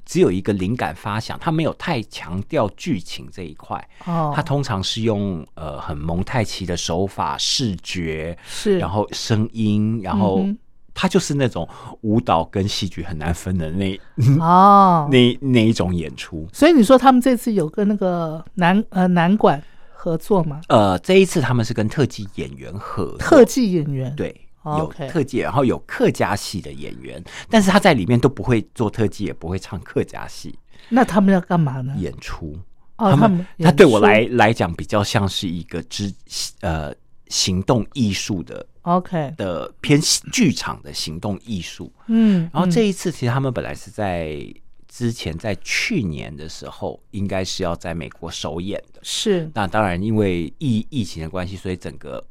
[0.06, 3.76] 只有一个灵感发想，他没有太强调剧情这一块。
[4.06, 10.58] 哦，他通常是用呃很蒙太奇的手法、视觉，是，然后声音，然后嗯
[10.94, 11.68] 他就是那种
[12.02, 14.00] 舞蹈跟戏剧很难分的那
[14.40, 16.48] 哦， 那那一种演出。
[16.54, 20.62] 所以你说他们这次有跟那个南呃南管合作吗？
[20.70, 24.34] 呃，这一次他们是跟特技演员合作特技演员，，对。
[24.66, 30.58] 哦有特技，然后有客家戏的演员，但是他在里面都不会做特技，也不会唱客家戏
[30.90, 31.96] 那他们要干嘛呢？
[31.98, 32.58] 演出。
[32.98, 36.14] 哦，他他们他对我来来讲比较像是一个之
[36.62, 36.94] 呃
[37.28, 40.00] 行动艺术的 OK，的偏
[40.32, 41.92] 剧场的行动艺术。
[42.08, 44.38] 嗯，然后嗯这一次，其实他们本来是在
[44.88, 49.00] 之前在去年的时候，应该是要在美国首演的。
[49.04, 52.26] 是那当然，因为疫疫情的关系，所以整个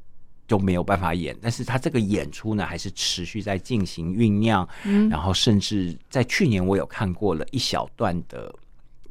[0.47, 1.37] 就没有办法演。
[1.41, 4.69] 但是他这个演出呢，还是持续在进行酝酿。
[4.85, 8.55] 嗯然后甚至在去年，我有看过了一小段的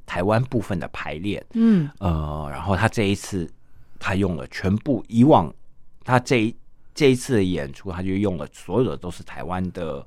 [0.06, 1.44] 台湾部分的排练。
[1.54, 3.50] 嗯呃，然后他这一次
[4.00, 5.54] 他用了全部以往
[6.04, 6.56] 他这一
[6.94, 10.06] 这一次的演出，他就用了所有的都是台湾的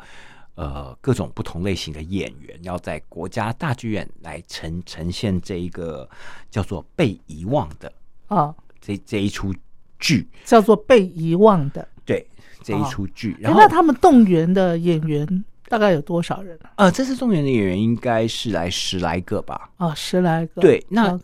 [0.54, 6.08] 呃各种不同类型的演员，要在国家大剧院来呈呈现这一个
[6.50, 7.92] 叫做被遗忘的
[8.28, 9.52] 哦，这这一出
[9.98, 11.86] 剧，叫做被遗忘的。
[12.04, 12.26] 对
[12.62, 16.70] 这一出剧，诶然后那他们动员的演员大概有多少人啊？
[16.76, 20.60] 呃，这次动员的演员应该是来十来个吧，哦，十来个。
[20.60, 21.18] 对那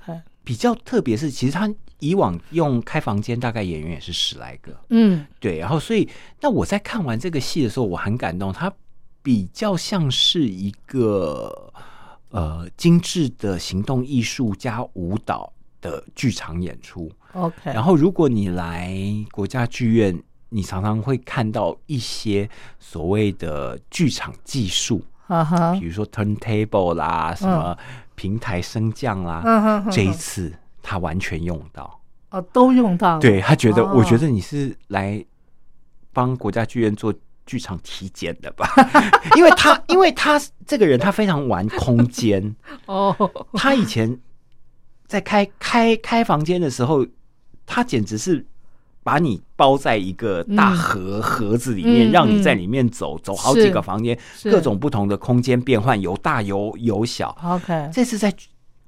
[0.45, 5.25] 比较特别是，其实他以往用开房间，大概演员也是十来个，嗯。
[5.39, 6.09] 对，然后所以
[6.41, 8.73] 那我在看完这个戏的时候，我很感动，他
[9.23, 11.73] 比较像是一个
[12.31, 15.53] 呃精致的行动艺术加舞蹈
[15.83, 17.13] 的剧场演出。
[17.35, 18.97] ，OK，然后如果你来
[19.31, 20.19] 国家剧院，
[20.49, 27.77] 你常常会看到一些所谓的剧场技术，啊哈比，如说 turntable 啦，什么
[28.15, 30.51] 平台升降啦，这一次
[30.83, 32.01] 他完全用到。
[32.31, 33.21] 哦都用到了。
[33.21, 35.23] 对他觉得，哦我觉得你是来
[36.15, 37.13] 帮国家剧院做
[37.45, 38.67] 剧场体检的吧？
[39.37, 42.57] 因为他，因为他这个人，他非常玩空间。
[42.87, 43.15] 哦，
[43.53, 44.19] 他以前
[45.13, 47.07] 在开开开房间的时候，
[47.67, 48.43] 他简直是
[49.03, 57.37] 把你包在一个大盒、盒子里面，嗯让你在里面走走好几个房间，各种不同的空间变换，有大有有小。
[57.45, 58.33] OK，这次在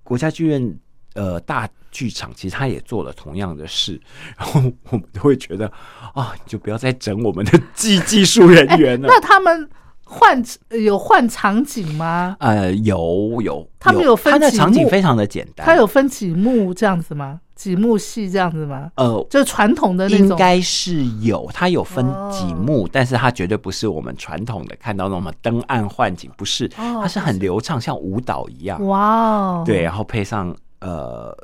[0.03, 0.79] 国家剧院
[1.13, 4.01] 呃大剧场，其实他也做了同样的事，
[4.39, 5.71] 然后我们都会觉得
[6.15, 9.09] 啊，你就不要再整我们的技技术人员了。
[9.13, 9.69] 那他们
[10.05, 12.37] 换有换场景吗？
[12.41, 17.41] 呃，有有，他们有分他的场景非常的简单，他有分几幕这样子吗？
[17.55, 18.91] 几幕戏这样子吗？
[18.97, 19.27] 呃。
[19.31, 20.37] 就是传统的那种应。
[20.37, 28.85] 该是有，它有分哦几幕，但是它绝对不是我们传统的看到那么灯暗幻景，不是，哦它是很流畅，像舞蹈一样。
[28.87, 31.35] 哇哦，对，，然后配上呃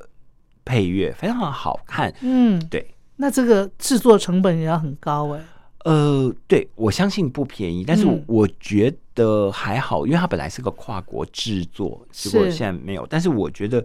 [0.64, 2.12] 配乐，非常好看。
[2.20, 5.40] 嗯，对，那这个制作成本也要很高哎。
[5.84, 13.06] 呃，对我相信不便宜，但是嗯我觉得还好，因为它本来是个跨国制作，结果是现在没有。
[13.08, 13.82] 但是我觉得，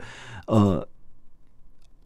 [0.48, 0.86] 呃，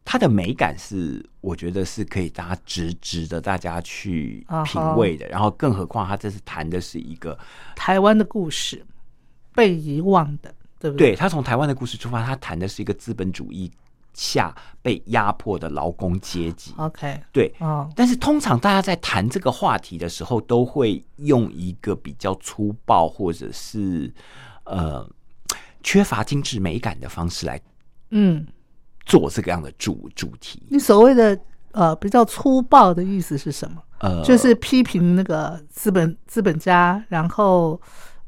[0.05, 5.27] 它的美感是我觉得是可以大家值值得大家去品味的。
[5.27, 7.37] 然后，更何况它这次谈的是一个，
[7.75, 8.85] 台湾的故事，
[9.55, 11.11] 被遗忘的，对不对？
[11.11, 13.71] 对他从台湾的故事出发，他谈的是一个资本主义
[14.19, 16.73] 下被压迫的劳工阶级。
[16.75, 24.13] ，OK，对，哦，但是通常大家在谈这个话题的时候，都会用一个比较粗暴或者是
[24.65, 25.09] 呃
[25.81, 27.59] 缺乏精致美感的方式来
[28.09, 28.45] 嗯，
[29.05, 30.61] 做这个样的主主题。
[30.69, 31.39] 你所谓的
[31.71, 33.81] 呃比较粗暴的意思是什么？
[33.99, 37.79] 呃，就是批评那个资本资本家，然后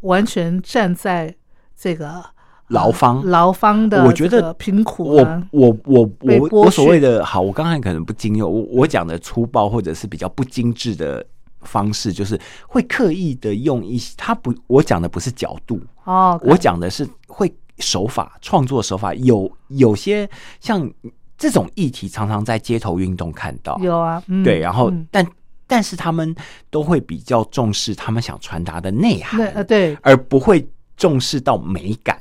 [0.01, 1.35] 完全站在
[1.75, 2.25] 这个呃
[2.71, 3.23] 劳方。
[3.25, 11.25] 劳方的我觉得贫苦我啊，我我我我所谓的好，我刚才可能不精用，我我讲的粗暴或者是比较不精致的
[11.61, 20.89] 方式，就是会刻意的用一些，他不，我讲的不是角度，哦，我讲的是会手法创作手法，有有些像
[21.37, 25.07] 这种议题常常在街头运动看到，有啊，嗯对，然后、嗯。
[25.11, 25.25] 但
[25.67, 26.35] 但是他们
[26.69, 29.97] 都会比较重视他们想传达的内涵，对。
[30.01, 30.67] 而不会
[30.97, 32.19] 重视到美感。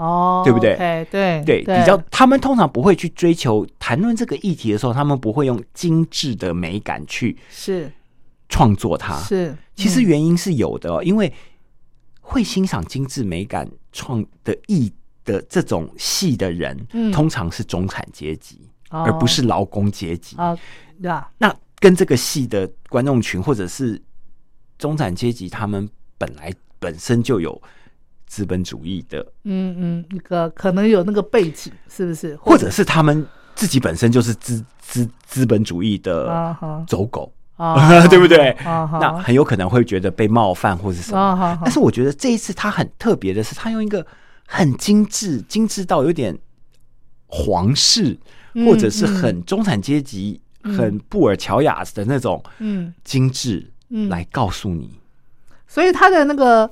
[0.00, 7.92] 哦，对不对？OK，对对，比较他们通常不会去追求谈论这个议题的时候，他们不会用精致的美感去是。
[8.48, 9.16] 创作它。
[9.18, 10.04] 是，其实嗯。
[10.04, 11.32] 原因是有的、哦，因为
[12.20, 14.90] 会欣赏精致美感创的艺
[15.24, 17.12] 的这种戏的人，嗯。
[17.12, 18.58] 通常是中产阶级，
[18.90, 19.04] 哦。
[19.04, 20.34] 而不是劳工阶级。
[20.36, 20.58] 啊。
[21.02, 24.00] 呀，那跟这个戏的观众群或者是
[24.78, 25.88] 中产阶级，他们
[26.18, 27.60] 本来本身就有
[28.30, 32.36] 资本主义的，嗯嗯，一个可能有那个背景，是不是？
[32.36, 33.26] 或者是他们
[33.56, 36.56] 自己本身就是资资资本主义的
[36.86, 38.56] 走狗，啊 对不对？
[38.64, 41.58] 那很有可能会觉得被冒犯或是什么。
[41.64, 44.06] 但是我觉得这一次他很特别的是，他用一个
[44.46, 46.38] 很精致、精致到有点
[47.26, 48.16] 皇室，
[48.54, 52.94] 嗯或者是很中产阶级、嗯很布尔乔亚的那种嗯。
[53.02, 54.08] 精致，嗯。
[54.08, 55.00] 来告诉你，
[55.66, 56.70] 所以他的那个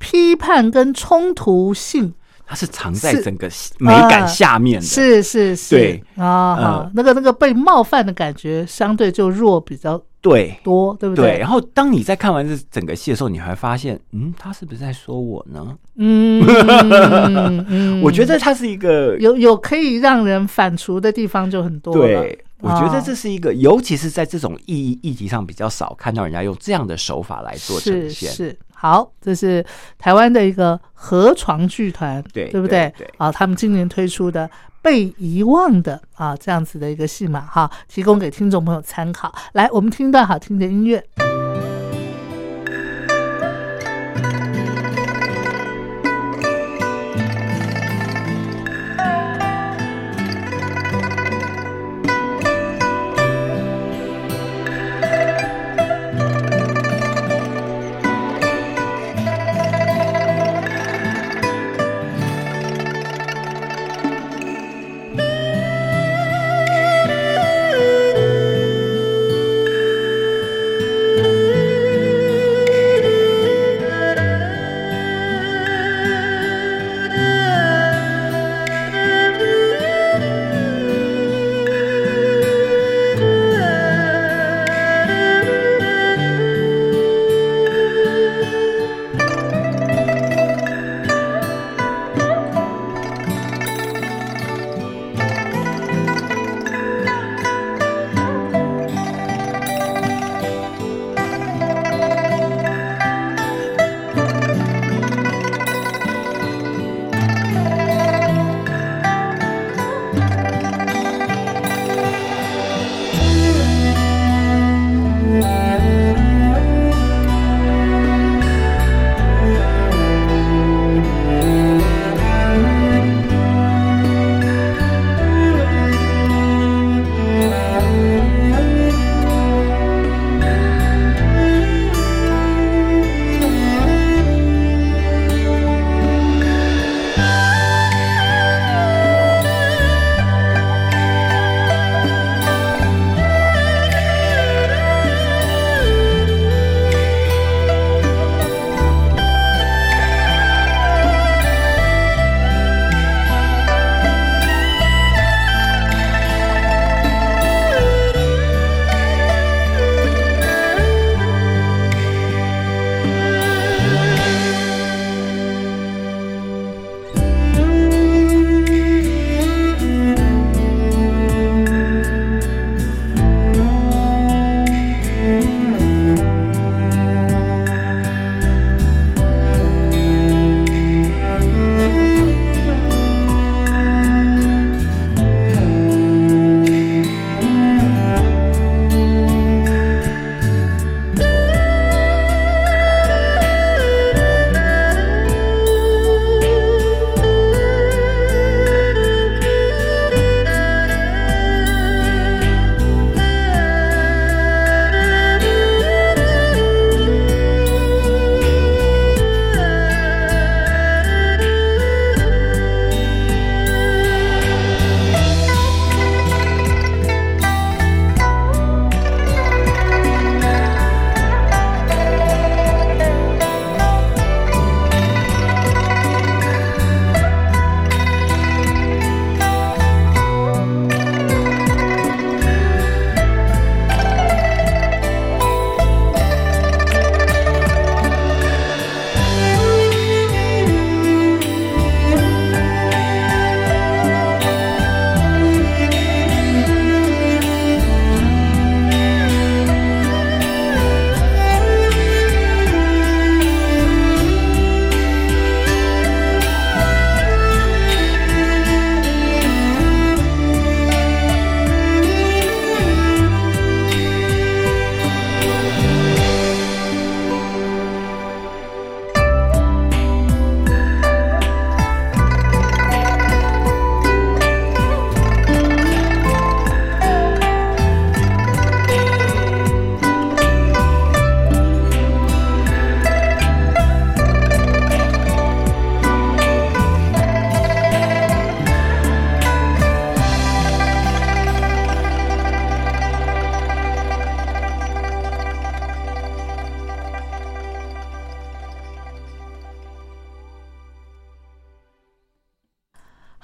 [0.00, 2.12] 批判跟冲突性
[2.44, 3.48] 它是藏在整个
[3.78, 4.84] 美感下面的。
[4.84, 11.48] 是是是，对啊哈嗯，那个那个被冒犯的感觉相对就弱比较对多，对不对，对然？
[11.48, 15.76] 后当你在看完这整个戏的时候，你还发现，嗯，他是不是在说我呢？
[15.96, 16.42] 嗯
[18.02, 21.94] 我觉得他是一个有有可以让人反刍的地方就很多。
[21.94, 28.30] 对，我觉得啊这是一个，尤其是在这种议议题上比较少看到人家用这样的手法来做呈是现。
[28.30, 29.62] 是，好，这是
[29.98, 32.90] 台湾的一个河床剧团，对对不对？
[33.18, 34.48] 啊，他们今年推出的
[34.80, 39.30] 《被遗忘的》啊这样子的一个戏码哈，提供给听众朋友参考。
[39.52, 41.04] 来，我们听一段好听的音乐。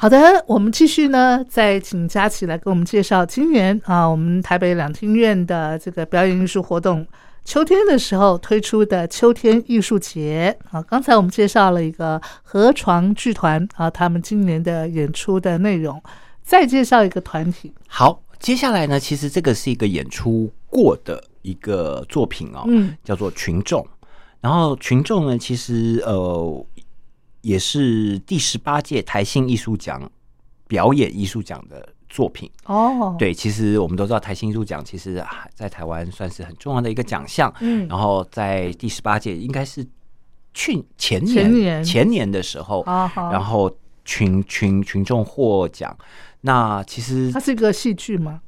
[0.07, 7.05] 好的，我们继续呢，再请佳琪来给我们介绍今年啊，我们台北两厅院的这个表演艺术活动，
[7.45, 10.81] 秋天的时候推出的秋天艺术节啊。
[10.81, 16.01] 刚才我们介绍了一个河床剧团啊，他们今年的演出的内容，
[16.41, 23.85] 再介绍一个团体，好，接下来呢，其实这个是一个演出过的一个作品哦，嗯叫做群众。
[24.41, 26.65] 然后群众呢，其实呃
[27.47, 30.11] 也是第十八届台新艺术奖
[30.67, 32.51] 表演艺术奖的作品。
[32.65, 37.55] 哦，，对，其实我们都知道台新艺术奖其实啊在台湾算是很重要的一个奖项。
[37.61, 39.87] 嗯，然后在第十八届应该是
[40.55, 42.83] 去前年前年的时候，
[43.15, 43.71] 然后
[44.05, 45.97] 群群群众获奖。
[46.41, 48.41] 那其实它是一个戏剧吗？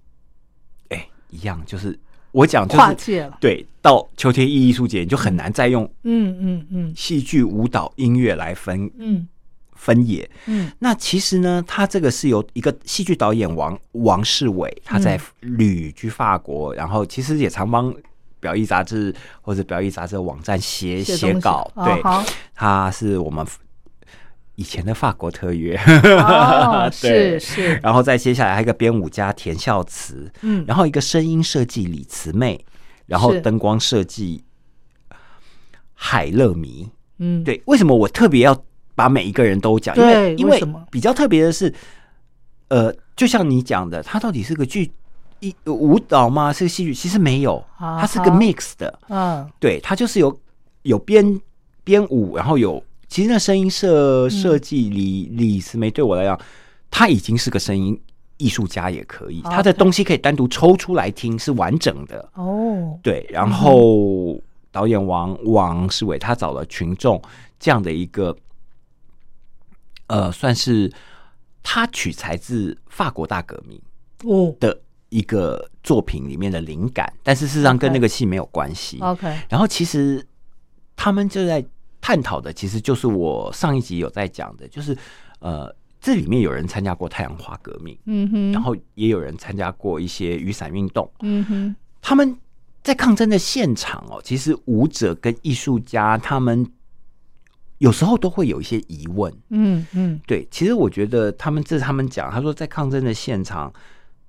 [0.89, 1.97] 哎一样，就是
[2.33, 6.93] 我讲就是跨界了，对到秋天艺术节你就很难再用嗯嗯嗯。
[6.95, 9.27] 戏剧、舞蹈、音乐来分嗯。
[9.75, 10.29] 分野。
[10.47, 10.71] 嗯。
[10.81, 17.95] 那其实呢，他这个是由一个戏剧导演王王世伟，他在旅居法国，然后其实也常帮
[18.41, 21.71] 表艺杂志或者表艺杂志的网站写写稿。
[21.77, 22.25] 对，哦
[22.55, 23.47] 他是我们
[24.59, 25.77] 以前的法国特约。
[25.77, 32.59] 哦， 对是是，然后再接下来还有一个编舞家田孝慈，嗯，然后一个声音设计李慈妹，
[33.07, 34.43] 然后灯光设计
[35.95, 36.91] 海乐迷。
[37.19, 38.65] 嗯，对，为什么我特别要
[38.97, 39.97] 把每一个人都讲？
[39.97, 41.73] 因为因为比较特别的是，
[42.67, 44.91] 呃，就像你讲的，它到底是个剧
[45.39, 46.53] 一舞蹈吗？
[46.53, 46.93] 是个戏剧？
[46.93, 48.99] 其实没有，啊它是个 mix 的。
[49.09, 50.37] 嗯对，它就是有
[50.83, 51.41] 有编
[51.85, 56.39] 编舞，然后有其实那声音设设计李李思梅对我来讲，
[56.91, 57.99] 他已经是个声音
[58.37, 62.29] 艺术家，也可以他的东西可以单独抽出来听，是完整的。
[62.35, 64.41] 哦，对，然后
[64.71, 67.21] 导演王王世伟他找了群众
[67.59, 68.37] 这样的一个，
[70.09, 70.93] 呃，算是
[71.63, 73.81] 他取材自法国大革命
[74.25, 74.55] 哦。
[74.61, 74.79] 的
[75.09, 78.99] 一个作品里面的灵感，但是事实上跟那个戏没有关系。
[79.01, 80.25] ，OK，然后其实
[80.95, 81.65] 他们就在
[82.09, 84.97] 探讨的，其实就是我上一集有在讲的，就是
[85.41, 91.07] 呃，这里面有人参加过太阳花革命，嗯哼，然后也有人参加过一些雨伞运动。
[91.21, 92.35] 嗯哼，他们
[92.83, 96.67] 在抗争的现场哦，其实舞者跟艺术家他们
[97.77, 99.31] 有时候都会有一些疑问。
[99.51, 100.19] 嗯嗯。
[100.27, 103.71] 对，其实我觉得他们这是他们讲，他说在抗争的现场，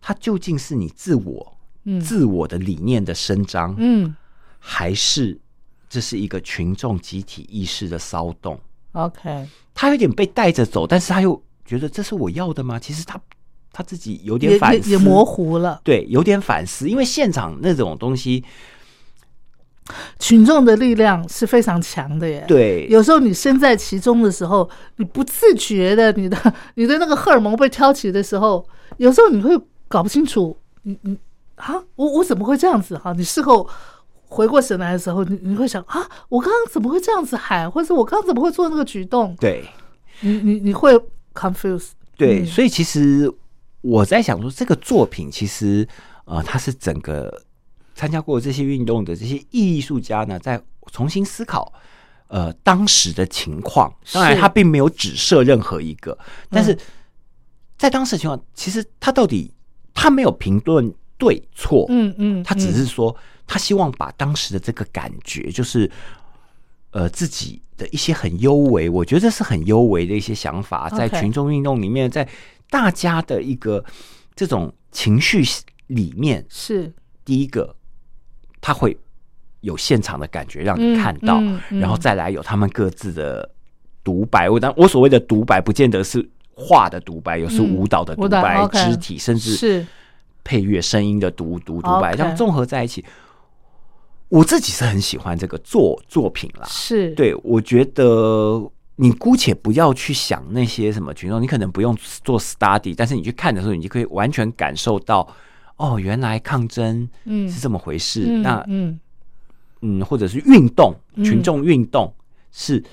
[0.02, 1.98] 它究竟是你自我、嗯。
[2.02, 4.14] 自我的理念的伸张，嗯。
[4.60, 5.40] 还是
[5.90, 8.60] 这是一个群众集体意识的骚动
[8.92, 12.78] ？，OK，他有点被带着走，但是他又觉得这是我要的吗？
[12.78, 13.20] 其实他
[13.72, 15.82] 他自己有也点反思，也也模糊了。
[15.84, 18.44] 对，有点反思，因为现场那种东西，
[20.20, 26.38] 群众的力量是非常强的耶。，对，有时候你身在其中的时候，你不自觉的，你的
[26.76, 28.64] 你的那个荷尔蒙被挑起的时候，
[28.98, 31.18] 有时候你会搞不清楚，你你
[31.56, 33.14] 啊，我我怎么会这样子哈？
[33.14, 33.68] 你事后
[34.30, 39.36] 回过神来的时候，你你会想啊，我刚刚怎么会这样子喊，或者我刚刚怎么会做那个举动？
[39.40, 39.68] 对
[40.22, 40.94] 你你你会
[41.34, 41.90] confuse。
[42.16, 43.30] 对，嗯所以其实
[43.82, 45.88] 我在想说，这个作品其实
[46.26, 47.42] 呃，它是整个
[47.96, 50.62] 参加过这些运动的这些艺术家呢，在
[50.92, 51.74] 重新思考。
[52.28, 56.16] 呃，当时的情况，当然是他并没有指涉任何一个，
[56.52, 56.80] 但是嗯
[57.76, 59.52] 在当时的情况，其实他到底
[59.96, 63.16] 他没有评论对错，嗯嗯，他只嗯是说，
[63.46, 65.92] 他希望把当时的这个感觉，就是
[66.90, 72.28] 呃自己的一些很优微，我觉得这是很优微的一些想法，在群众运动里面，在
[72.70, 73.84] 大家的一个
[74.36, 75.44] 这种情绪
[75.88, 76.92] 里面，是。
[77.26, 77.76] 第一个
[78.60, 78.98] 他会
[79.62, 83.48] 有现场的感觉让你嗯看到，嗯嗯然后再来有他们各自的
[84.04, 84.50] 独白。
[84.50, 89.86] 我当我所谓的独白，不见得是画的独白，有时嗯舞蹈的独白、肢体，甚至是
[90.50, 93.06] 配乐、声音的独独独白这样综合在一起。
[94.30, 96.66] 我自己是很喜欢这个作作品啦。
[96.68, 98.60] 是，对，我觉得
[98.96, 105.28] 你姑且不要去想那些什么群众，你可能不用做 study，但是你去看的时候，你就可以完全感受到，
[105.78, 108.26] 哦，原来抗争嗯是这么回事。
[108.28, 109.00] 嗯那嗯
[109.82, 112.12] 嗯，或者是运动，嗯群众运动
[112.52, 112.84] 是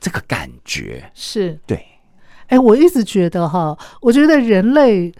[0.00, 1.10] 这个感觉。
[1.12, 1.60] 是。
[1.66, 1.84] 对，
[2.46, 5.12] 哎，我一直觉得哈，我觉得人类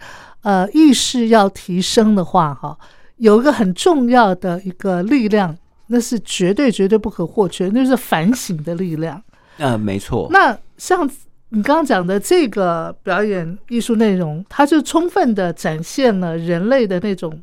[0.43, 2.77] 呃意识要提升的话哈，
[3.17, 9.21] 有一个很重要的一个力量，那是绝对绝对不可或缺，那就是反省的力量。
[9.57, 10.27] 呃，没错。
[10.31, 11.09] 那像
[11.49, 17.41] 你刚刚讲的这个表演艺术内容，它就充分的展现了人类的那种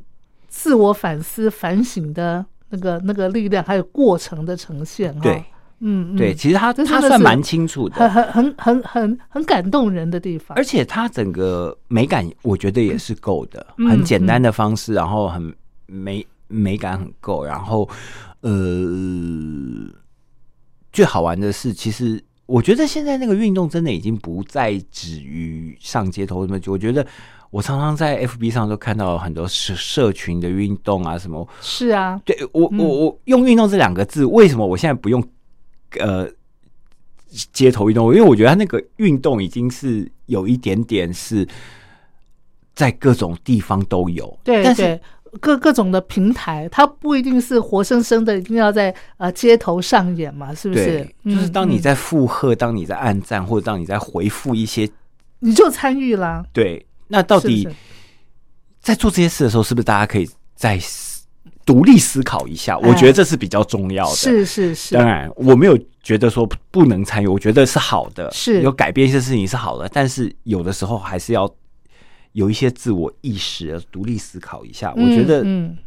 [0.48, 5.20] 自我反思、反省的那个那个力量，还有过程的呈现哈。
[5.22, 5.44] 对
[5.80, 6.16] 嗯，嗯。
[6.16, 10.56] 对，，其实他他算蛮清楚的，很很很很很很感动人的地方。
[10.56, 10.64] 而。
[10.64, 15.52] 且他整个美感，我觉得也是够的，嗯很简单的方式，然后很
[15.86, 17.88] 美美感很够，然后
[18.40, 18.50] 呃，
[20.92, 27.04] 最好玩的是，其实我觉得现在那个运动真的已经不再止于上街头那么久，我觉得。
[27.52, 31.44] 我常常在 FB 上都看到很多社社群的运动啊，什么。
[31.60, 32.78] 是啊，对我，嗯。
[32.78, 35.20] 我我用运动这两个字，为什么我现在不用
[35.98, 36.28] 呃
[37.52, 38.14] 街头运动？
[38.14, 41.46] 因为我觉得他那个运动已经是有一点点是
[42.74, 45.00] 在各种地方都有，对但是
[45.40, 54.90] 各各种的平台，它不一定是活生生的，一定要在呃街头上演嘛，是不是？，就是当你在附和，当你在暗赞，或者当你在回复一些
[55.38, 57.68] 你就参与啦，对，那到底
[58.80, 61.09] 在做这些事的时候，是不是大家可以再思
[61.66, 62.76] 独立思考一下？
[62.78, 64.14] 我觉得这是比较重要的。
[64.16, 71.48] 是是是，当然，我没有觉得说不能参与，我觉得是好的，是有改变一些事情是好的，但是有的时候还是要
[72.32, 74.92] 有一些自我意识，独立思考一下。
[74.96, 75.78] 我觉得嗯嗯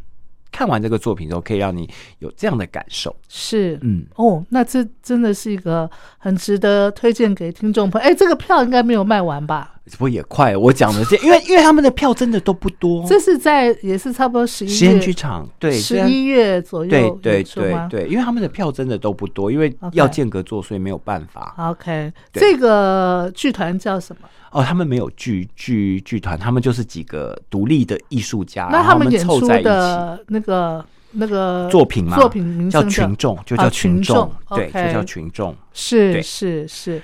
[0.52, 3.16] 看完这个作品之后，可以让你有这样的感受。
[3.28, 8.08] 是嗯，哦，那这真的是一个很值得推荐给听众朋友。
[8.08, 9.73] 哎，这个票应该没有卖完吧？
[9.92, 13.06] 不过也快，我讲的这，因为因为他们的票真的都不多。
[13.08, 21.54] 这是在也是差不多十一实验月剧场对，十一月左右对对对对，因为他们的票真的都不多，因为要间隔做，所以没有办法。
[21.58, 24.28] ？OK，对这个剧团叫什么？
[24.52, 29.66] 哦，他们没有剧剧剧团，他们就是几个独立的艺术家，那他们演出凑在一起。
[29.66, 35.56] 的那个那个作品嘛，作品名叫群众，就啊叫群众，众对，就叫群众。
[35.74, 37.02] 是是是，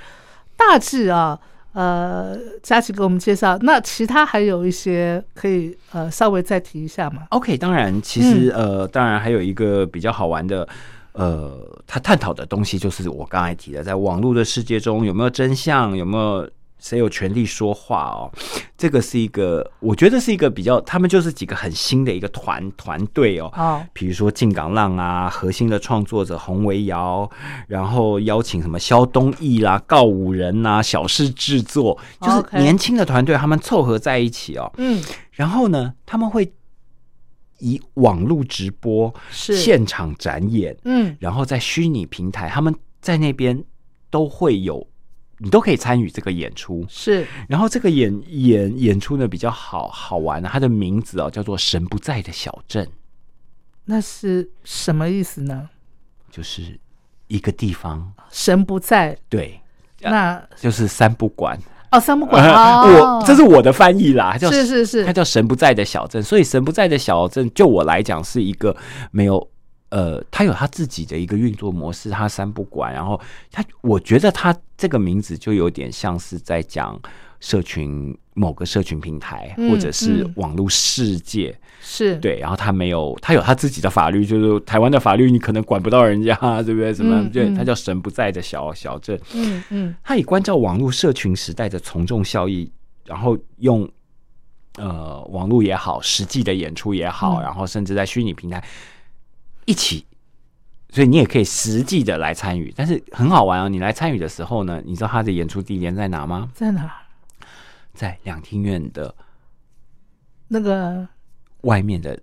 [0.56, 1.40] 大致啊，
[1.74, 3.58] 呃，佳琪给我们介绍。
[3.62, 10.68] 那其他还有一些可以呃稍微再提一下嘛？OK，当然，其嗯实、呃，当然还有一个比较好玩的，
[11.14, 16.50] 呃，他探讨的东西就是我刚才提的，在网络的世界中有没有真相，有没有
[16.80, 18.32] 谁有权利说话哦？
[18.78, 23.52] 这个是一个，我觉得是一个比较，他们就是几个很新的一个团团队哦。
[23.56, 27.30] 哦，比如说进港浪啊，核心的创作者洪维尧，
[27.68, 34.72] 然后邀请什么肖东义啦、告五人呐、小事制作，就是年轻的团队，他们凑合在一起哦。
[34.78, 36.54] 嗯，然后呢，他们会
[37.60, 43.62] 以网络直播、是现场展演，嗯然后在虚拟平台，他们在那边
[44.10, 44.88] 都会有，
[45.40, 46.86] 你都可以参与这个演出。
[46.88, 47.26] 是。
[47.48, 52.88] 然后这个演演演出呢比较好好玩呢，它的名字哦叫做“神不在的小镇
[53.86, 55.70] 那是什么意思呢？”，
[56.30, 56.80] 就是
[57.28, 59.60] 一个地方，神不在，对，
[60.02, 61.58] 那就是三不管。
[61.92, 65.04] 哦，三不管 呃哦，我这是我的翻译啦，叫是是是。
[65.04, 68.76] 它叫神不在的小镇，所以神不在的小镇，就我来讲是一个
[69.10, 69.50] 没有
[69.90, 73.20] 呃，他有他自己的一个运作模式，他三不管，然后
[73.52, 77.00] 他，我觉得他这个名字就有点像是在讲
[77.40, 80.34] 社群某个社群平台，嗯或者是嗯。
[80.36, 86.94] 网络世界，是，对，然后他没有，他有他自己的法律，就是台湾的法律，你可能管不到人家， 对不对？
[86.94, 87.28] 什么？
[87.30, 87.56] 对，嗯嗯。
[87.56, 89.96] 它叫神不在的小小镇，嗯嗯。
[90.04, 92.72] 他以关照网络社群时代的从众效益，
[93.06, 93.90] 然后用
[94.78, 97.44] 呃网络也好，实际的演出也好，嗯。
[97.44, 98.64] 然后甚至在虚拟平台
[99.70, 100.04] 一起，
[100.90, 102.74] 所以你也可以实际的来参与。
[102.76, 106.50] 但是很好玩哦，你来参与的时候呢，你知道他的演出地点在哪吗？
[106.56, 106.92] 在哪？
[107.94, 109.14] 在两厅院的
[110.48, 111.08] 那个
[111.62, 112.20] 外面的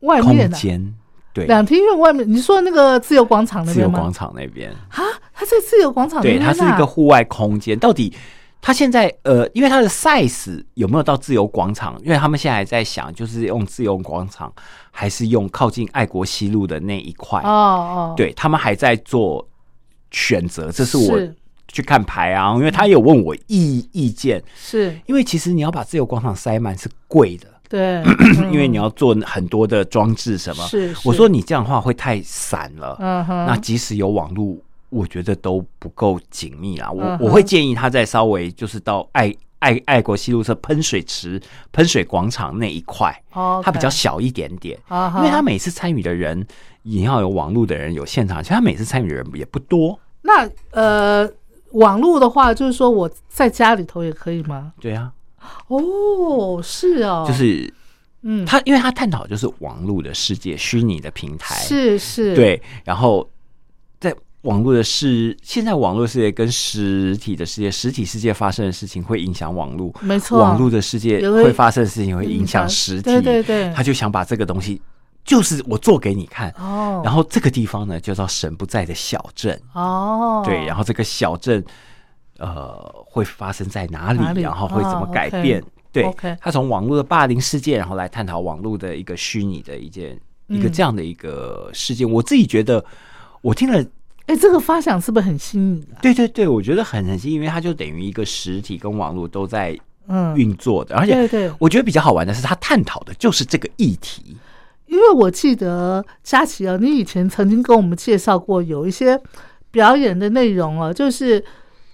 [0.00, 0.94] 外面的间，
[1.34, 3.92] 对，两厅院外面，你说那个自由广场那边吗？
[3.92, 4.70] 自由广场那边。
[4.70, 5.02] 啊，
[5.34, 7.78] 他在自由广场那对，边啊它是一个户外空间。
[7.78, 8.14] 到底
[8.62, 11.98] 它现在呃，因为他的 size 有没有到自由广场？
[12.04, 14.52] 因为他们现在还在想，就是用自由广场，
[14.90, 17.40] 还是用靠近爱国西路的那一块？
[17.40, 19.48] 哦哦，，对他们还在做
[20.10, 20.70] 选择。
[20.70, 21.18] 这是我
[21.68, 24.42] 去看牌啊，因为他有问我意意见。
[24.54, 28.02] 是，因为其实你要把自由广场塞满是贵的，对，
[28.52, 30.66] 因为你要做很多的装置什么。
[30.66, 32.96] 是是我说你这样的话会太散了。
[33.00, 34.56] 嗯哼，那即使有网络，
[34.90, 36.90] 我觉得都不够紧密啦。
[36.90, 41.40] 我、嗯我会建议他再稍微就是到爱爱爱国西路车喷水池、
[41.72, 44.78] 喷水广场那一块，哦，它比较小一点点。
[45.16, 46.46] 因为他每次参与的人，
[46.82, 49.98] 也要有网络的人有现场，其实他每次参与的人也不多。
[50.22, 51.30] 那呃，
[51.72, 54.72] 网络的话，就是说我在家里头也可以吗？
[54.80, 55.12] 对啊，
[55.68, 57.72] 哦，是哦，就是
[58.22, 63.39] 嗯，他，因为他探讨就是网络的世界、虚拟的平台，是是，，对，然后在
[64.42, 74.80] 网络的世，现在网络世界跟实体的世界，实体世界发生的事情会影响网络，没错，网络的世界会会发生的事情会影响实体，对对对他就想把这个东西
[75.24, 76.50] 就是我做给你看。
[76.58, 79.60] 哦，然后这个地方呢，叫做神不在的小镇。
[79.74, 81.62] 哦，对，然后这个小镇，
[82.38, 84.20] 呃，会发生在哪里？
[84.20, 85.62] 哪里然后会怎么改变？
[85.92, 86.08] 对
[86.40, 92.08] 他从网络的霸凌事件，然后来探讨网络的一个虚拟的一件、一个嗯这样的一个事件。
[92.08, 92.82] 我自己觉得，
[93.42, 93.84] 我听了，
[94.26, 95.98] 哎，这个发想是不是很新颖啊？
[96.00, 104.36] 对对对，我觉得很很新，因为它就等于一个实体跟网络都在嗯，运作的，而且对对，我觉得比较好玩的是，他探讨的就是这个议题。
[104.86, 109.20] 因为我记得佳琪啊，你以前曾经跟我们介绍过有一些
[109.70, 111.44] 表演的内容哦、就是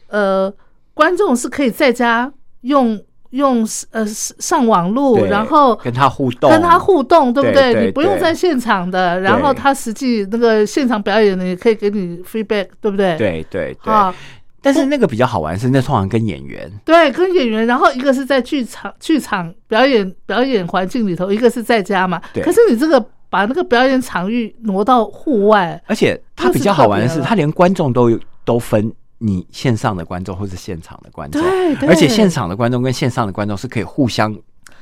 [0.07, 0.51] 呃，
[0.95, 2.99] 观众是可以在家用
[3.31, 13.17] 用呃上网络，然后跟他互动，跟他互动，对不对对你不用在现场的，然后他实际那个现场表演的，也可以给你 feedback，对不对？
[13.17, 13.93] 对对对。
[13.93, 14.15] 啊，
[14.63, 22.21] 但是那个比较好玩是，那通常跟演员，对，跟演员，然后一个是在剧场剧场表演表演环境里头，一个是在家嘛。
[22.33, 31.43] 对可是你这个把那个表演场域挪到户外，而且他比较好玩的是，他连观众都有都分你线上的观众或是现场的观众，
[31.89, 34.37] 而且现场的观众跟线上的观众是可以互相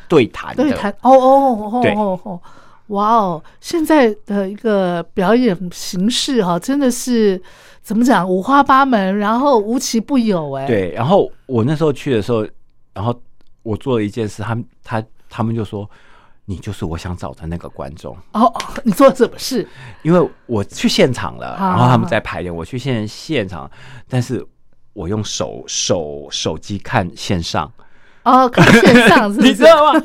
[0.08, 2.40] 对谈的，对谈哦哦哦对哦哦，
[2.88, 3.42] 哇哦！
[3.60, 7.40] 现在的一个表演形式哈、真的是
[7.82, 10.66] 怎么讲五花八门，然后无奇不有哎。
[10.66, 10.90] 对。
[10.92, 12.46] 然后我那时候去的时候，
[12.92, 13.14] 然后
[13.62, 15.88] 我做了一件事，他们他他们就说。
[16.46, 19.66] 你就是我想找的那个观众，哦哦，你做了什么事？
[20.02, 23.70] 因为我去现场了，啊然后他们在排练，我去现现场，
[24.08, 24.44] 但是
[24.92, 27.72] 我用手手手机看线上，
[28.24, 29.48] 哦，看线上是不是？
[29.52, 30.02] 你知道吗？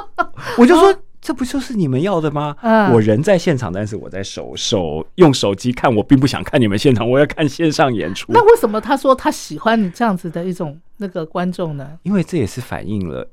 [0.58, 2.56] 我就说，这不就是你们要的吗？
[2.62, 8.32] 嗯我人在现场，但是我在手手用手机看，我并不想看你们现场，我要看线上演出。
[8.32, 11.98] 那为什么他说他喜欢你这样子的一种那个观众呢？
[12.04, 13.28] 因为这也是反映了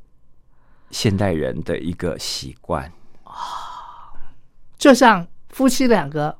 [0.92, 2.92] 现代人的一个习惯。
[4.78, 6.36] 就像夫妻两个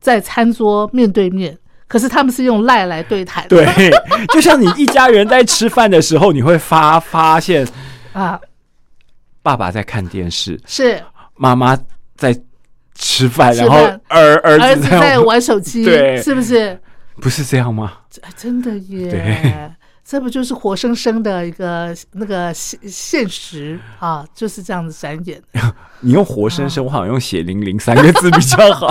[0.00, 1.56] 在餐桌面对面，
[1.88, 3.46] 可是他们是用赖来对谈。
[3.48, 3.66] 对，
[4.32, 7.66] 就像你一家人在吃饭的时候，你会发发现
[8.12, 8.38] 啊，
[9.42, 11.02] 爸爸在看电视，是
[11.36, 11.78] 妈妈
[12.16, 12.38] 在
[12.94, 16.78] 吃饭，然后饭儿儿儿子在玩手机，对是不是？
[17.16, 17.98] 不是这样吗？
[18.22, 19.70] 哎，真的耶对！
[20.10, 25.40] 这不就是活生生的一个那个现现实啊，就是这样子展演。
[26.02, 28.88] 你用活生生，我好像用血淋淋三个字比较好。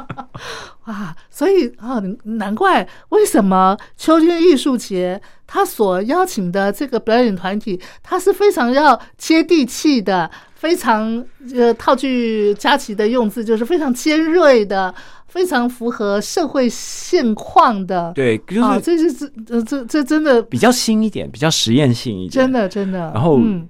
[0.84, 11.22] 啊，所以啊，难怪为什么秋天艺术节他所邀请的这个表演团体，他是非常要接地气的，非常
[11.54, 14.94] 呃，套句佳琪的用字，就是非常尖锐的，
[15.30, 18.12] 非常符合社会现况的。
[18.14, 22.98] 对，就啊，是这是这这这这真的比较新一点，比较实验性一点，真的真的。
[23.14, 23.68] 然后嗯，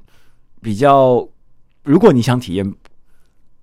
[0.60, 1.28] 比较，
[1.84, 2.74] 如果你想体验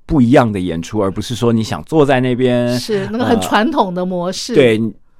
[0.06, 4.56] 不一样的演出，而不是说你想坐在那边是那个很呃传统的模式。
[4.56, 4.80] 对，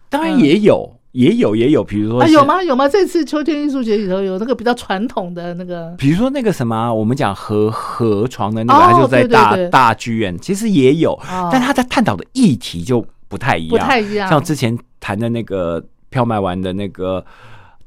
[0.10, 2.46] 当然也有，也有，也有，比如说啊，有？
[2.46, 2.62] 吗？
[2.62, 2.88] 有吗？
[2.88, 17.26] 这次秋天艺术节里头有那个比较传统的那个比如说那个什么啊，我们讲河河床的那个，哦它就在大大剧院，其实也有，哦但他在探讨的议题就不太一样，不太一样像之前谈的那个票卖完的那个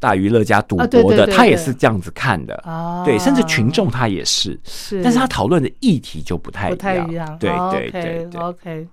[0.01, 7.37] 大娱乐家赌博的，他也是这样子看的，啊，对，甚至群众他也是，是，但是他讨论的议题就不太不太一样。
[7.39, 8.89] 对哦对对 OK 对。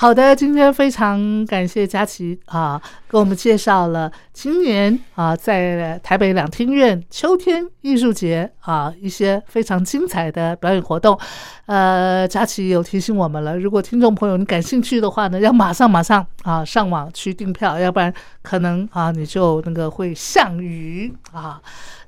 [0.00, 11.20] 好的，今天非常感谢佳琪啊，给我们介绍了今年啊在台北两厅院秋天艺术节啊一些非常精彩的表演活动。
[11.66, 21.60] 呃，佳琪有提醒我们了，如果听众朋友你感兴趣的话呢，要马上马上啊上网去订票，要不然可能啊你就那个会项羽啊。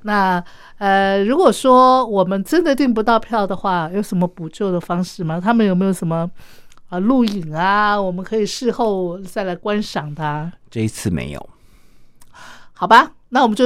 [0.04, 0.42] 那
[0.78, 5.38] 呃，如果说我们真的订不到票的话，有什么补救的方式吗？
[5.38, 6.28] 他们有没有什么
[6.92, 10.52] 啊录影啊，我们可以事后再来观赏的、啊？
[10.70, 11.48] 这一次没有，
[12.74, 13.64] 好吧，那我们就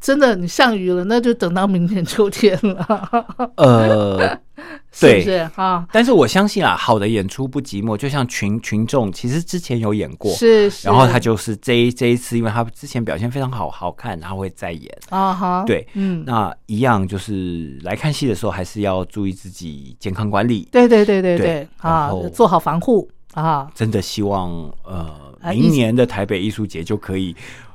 [0.00, 3.26] 真的你上鱼了，那就等到明年秋天了，
[3.56, 4.38] 呃，
[4.92, 5.86] 是不对是啊？
[5.92, 14.88] 但是我相信啊，好的演出不寂寞，就像群群众其实之前有演过，是是，然后他就是这一这一次，因为他之前表现非常好好看，他会再演。
[15.10, 20.68] 啊哈，对，嗯，那一样就是来看戏的时候，还是要注意自己健康管理。
[20.70, 23.68] 对对对对对对啊，做好防护啊。
[23.74, 24.50] 真的希望
[24.84, 27.34] 呃，啊明年的台北艺术节就可以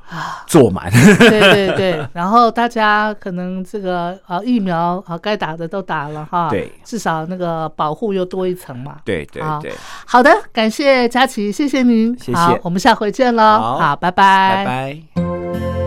[0.09, 0.43] 啊。
[0.47, 0.91] 坐满。
[0.91, 6.71] 对对对，然后大家可能这个啊疫苗啊该打的都打了哈，对。
[6.83, 8.97] 至少那个保护又多一层嘛。
[9.03, 9.59] 对对好。
[9.61, 9.73] 对，
[10.05, 12.37] 好的，感谢佳琪，谢谢您，谢谢。
[12.37, 13.77] 好，我们下回见喽，好。
[13.77, 15.82] 好，拜拜，拜拜。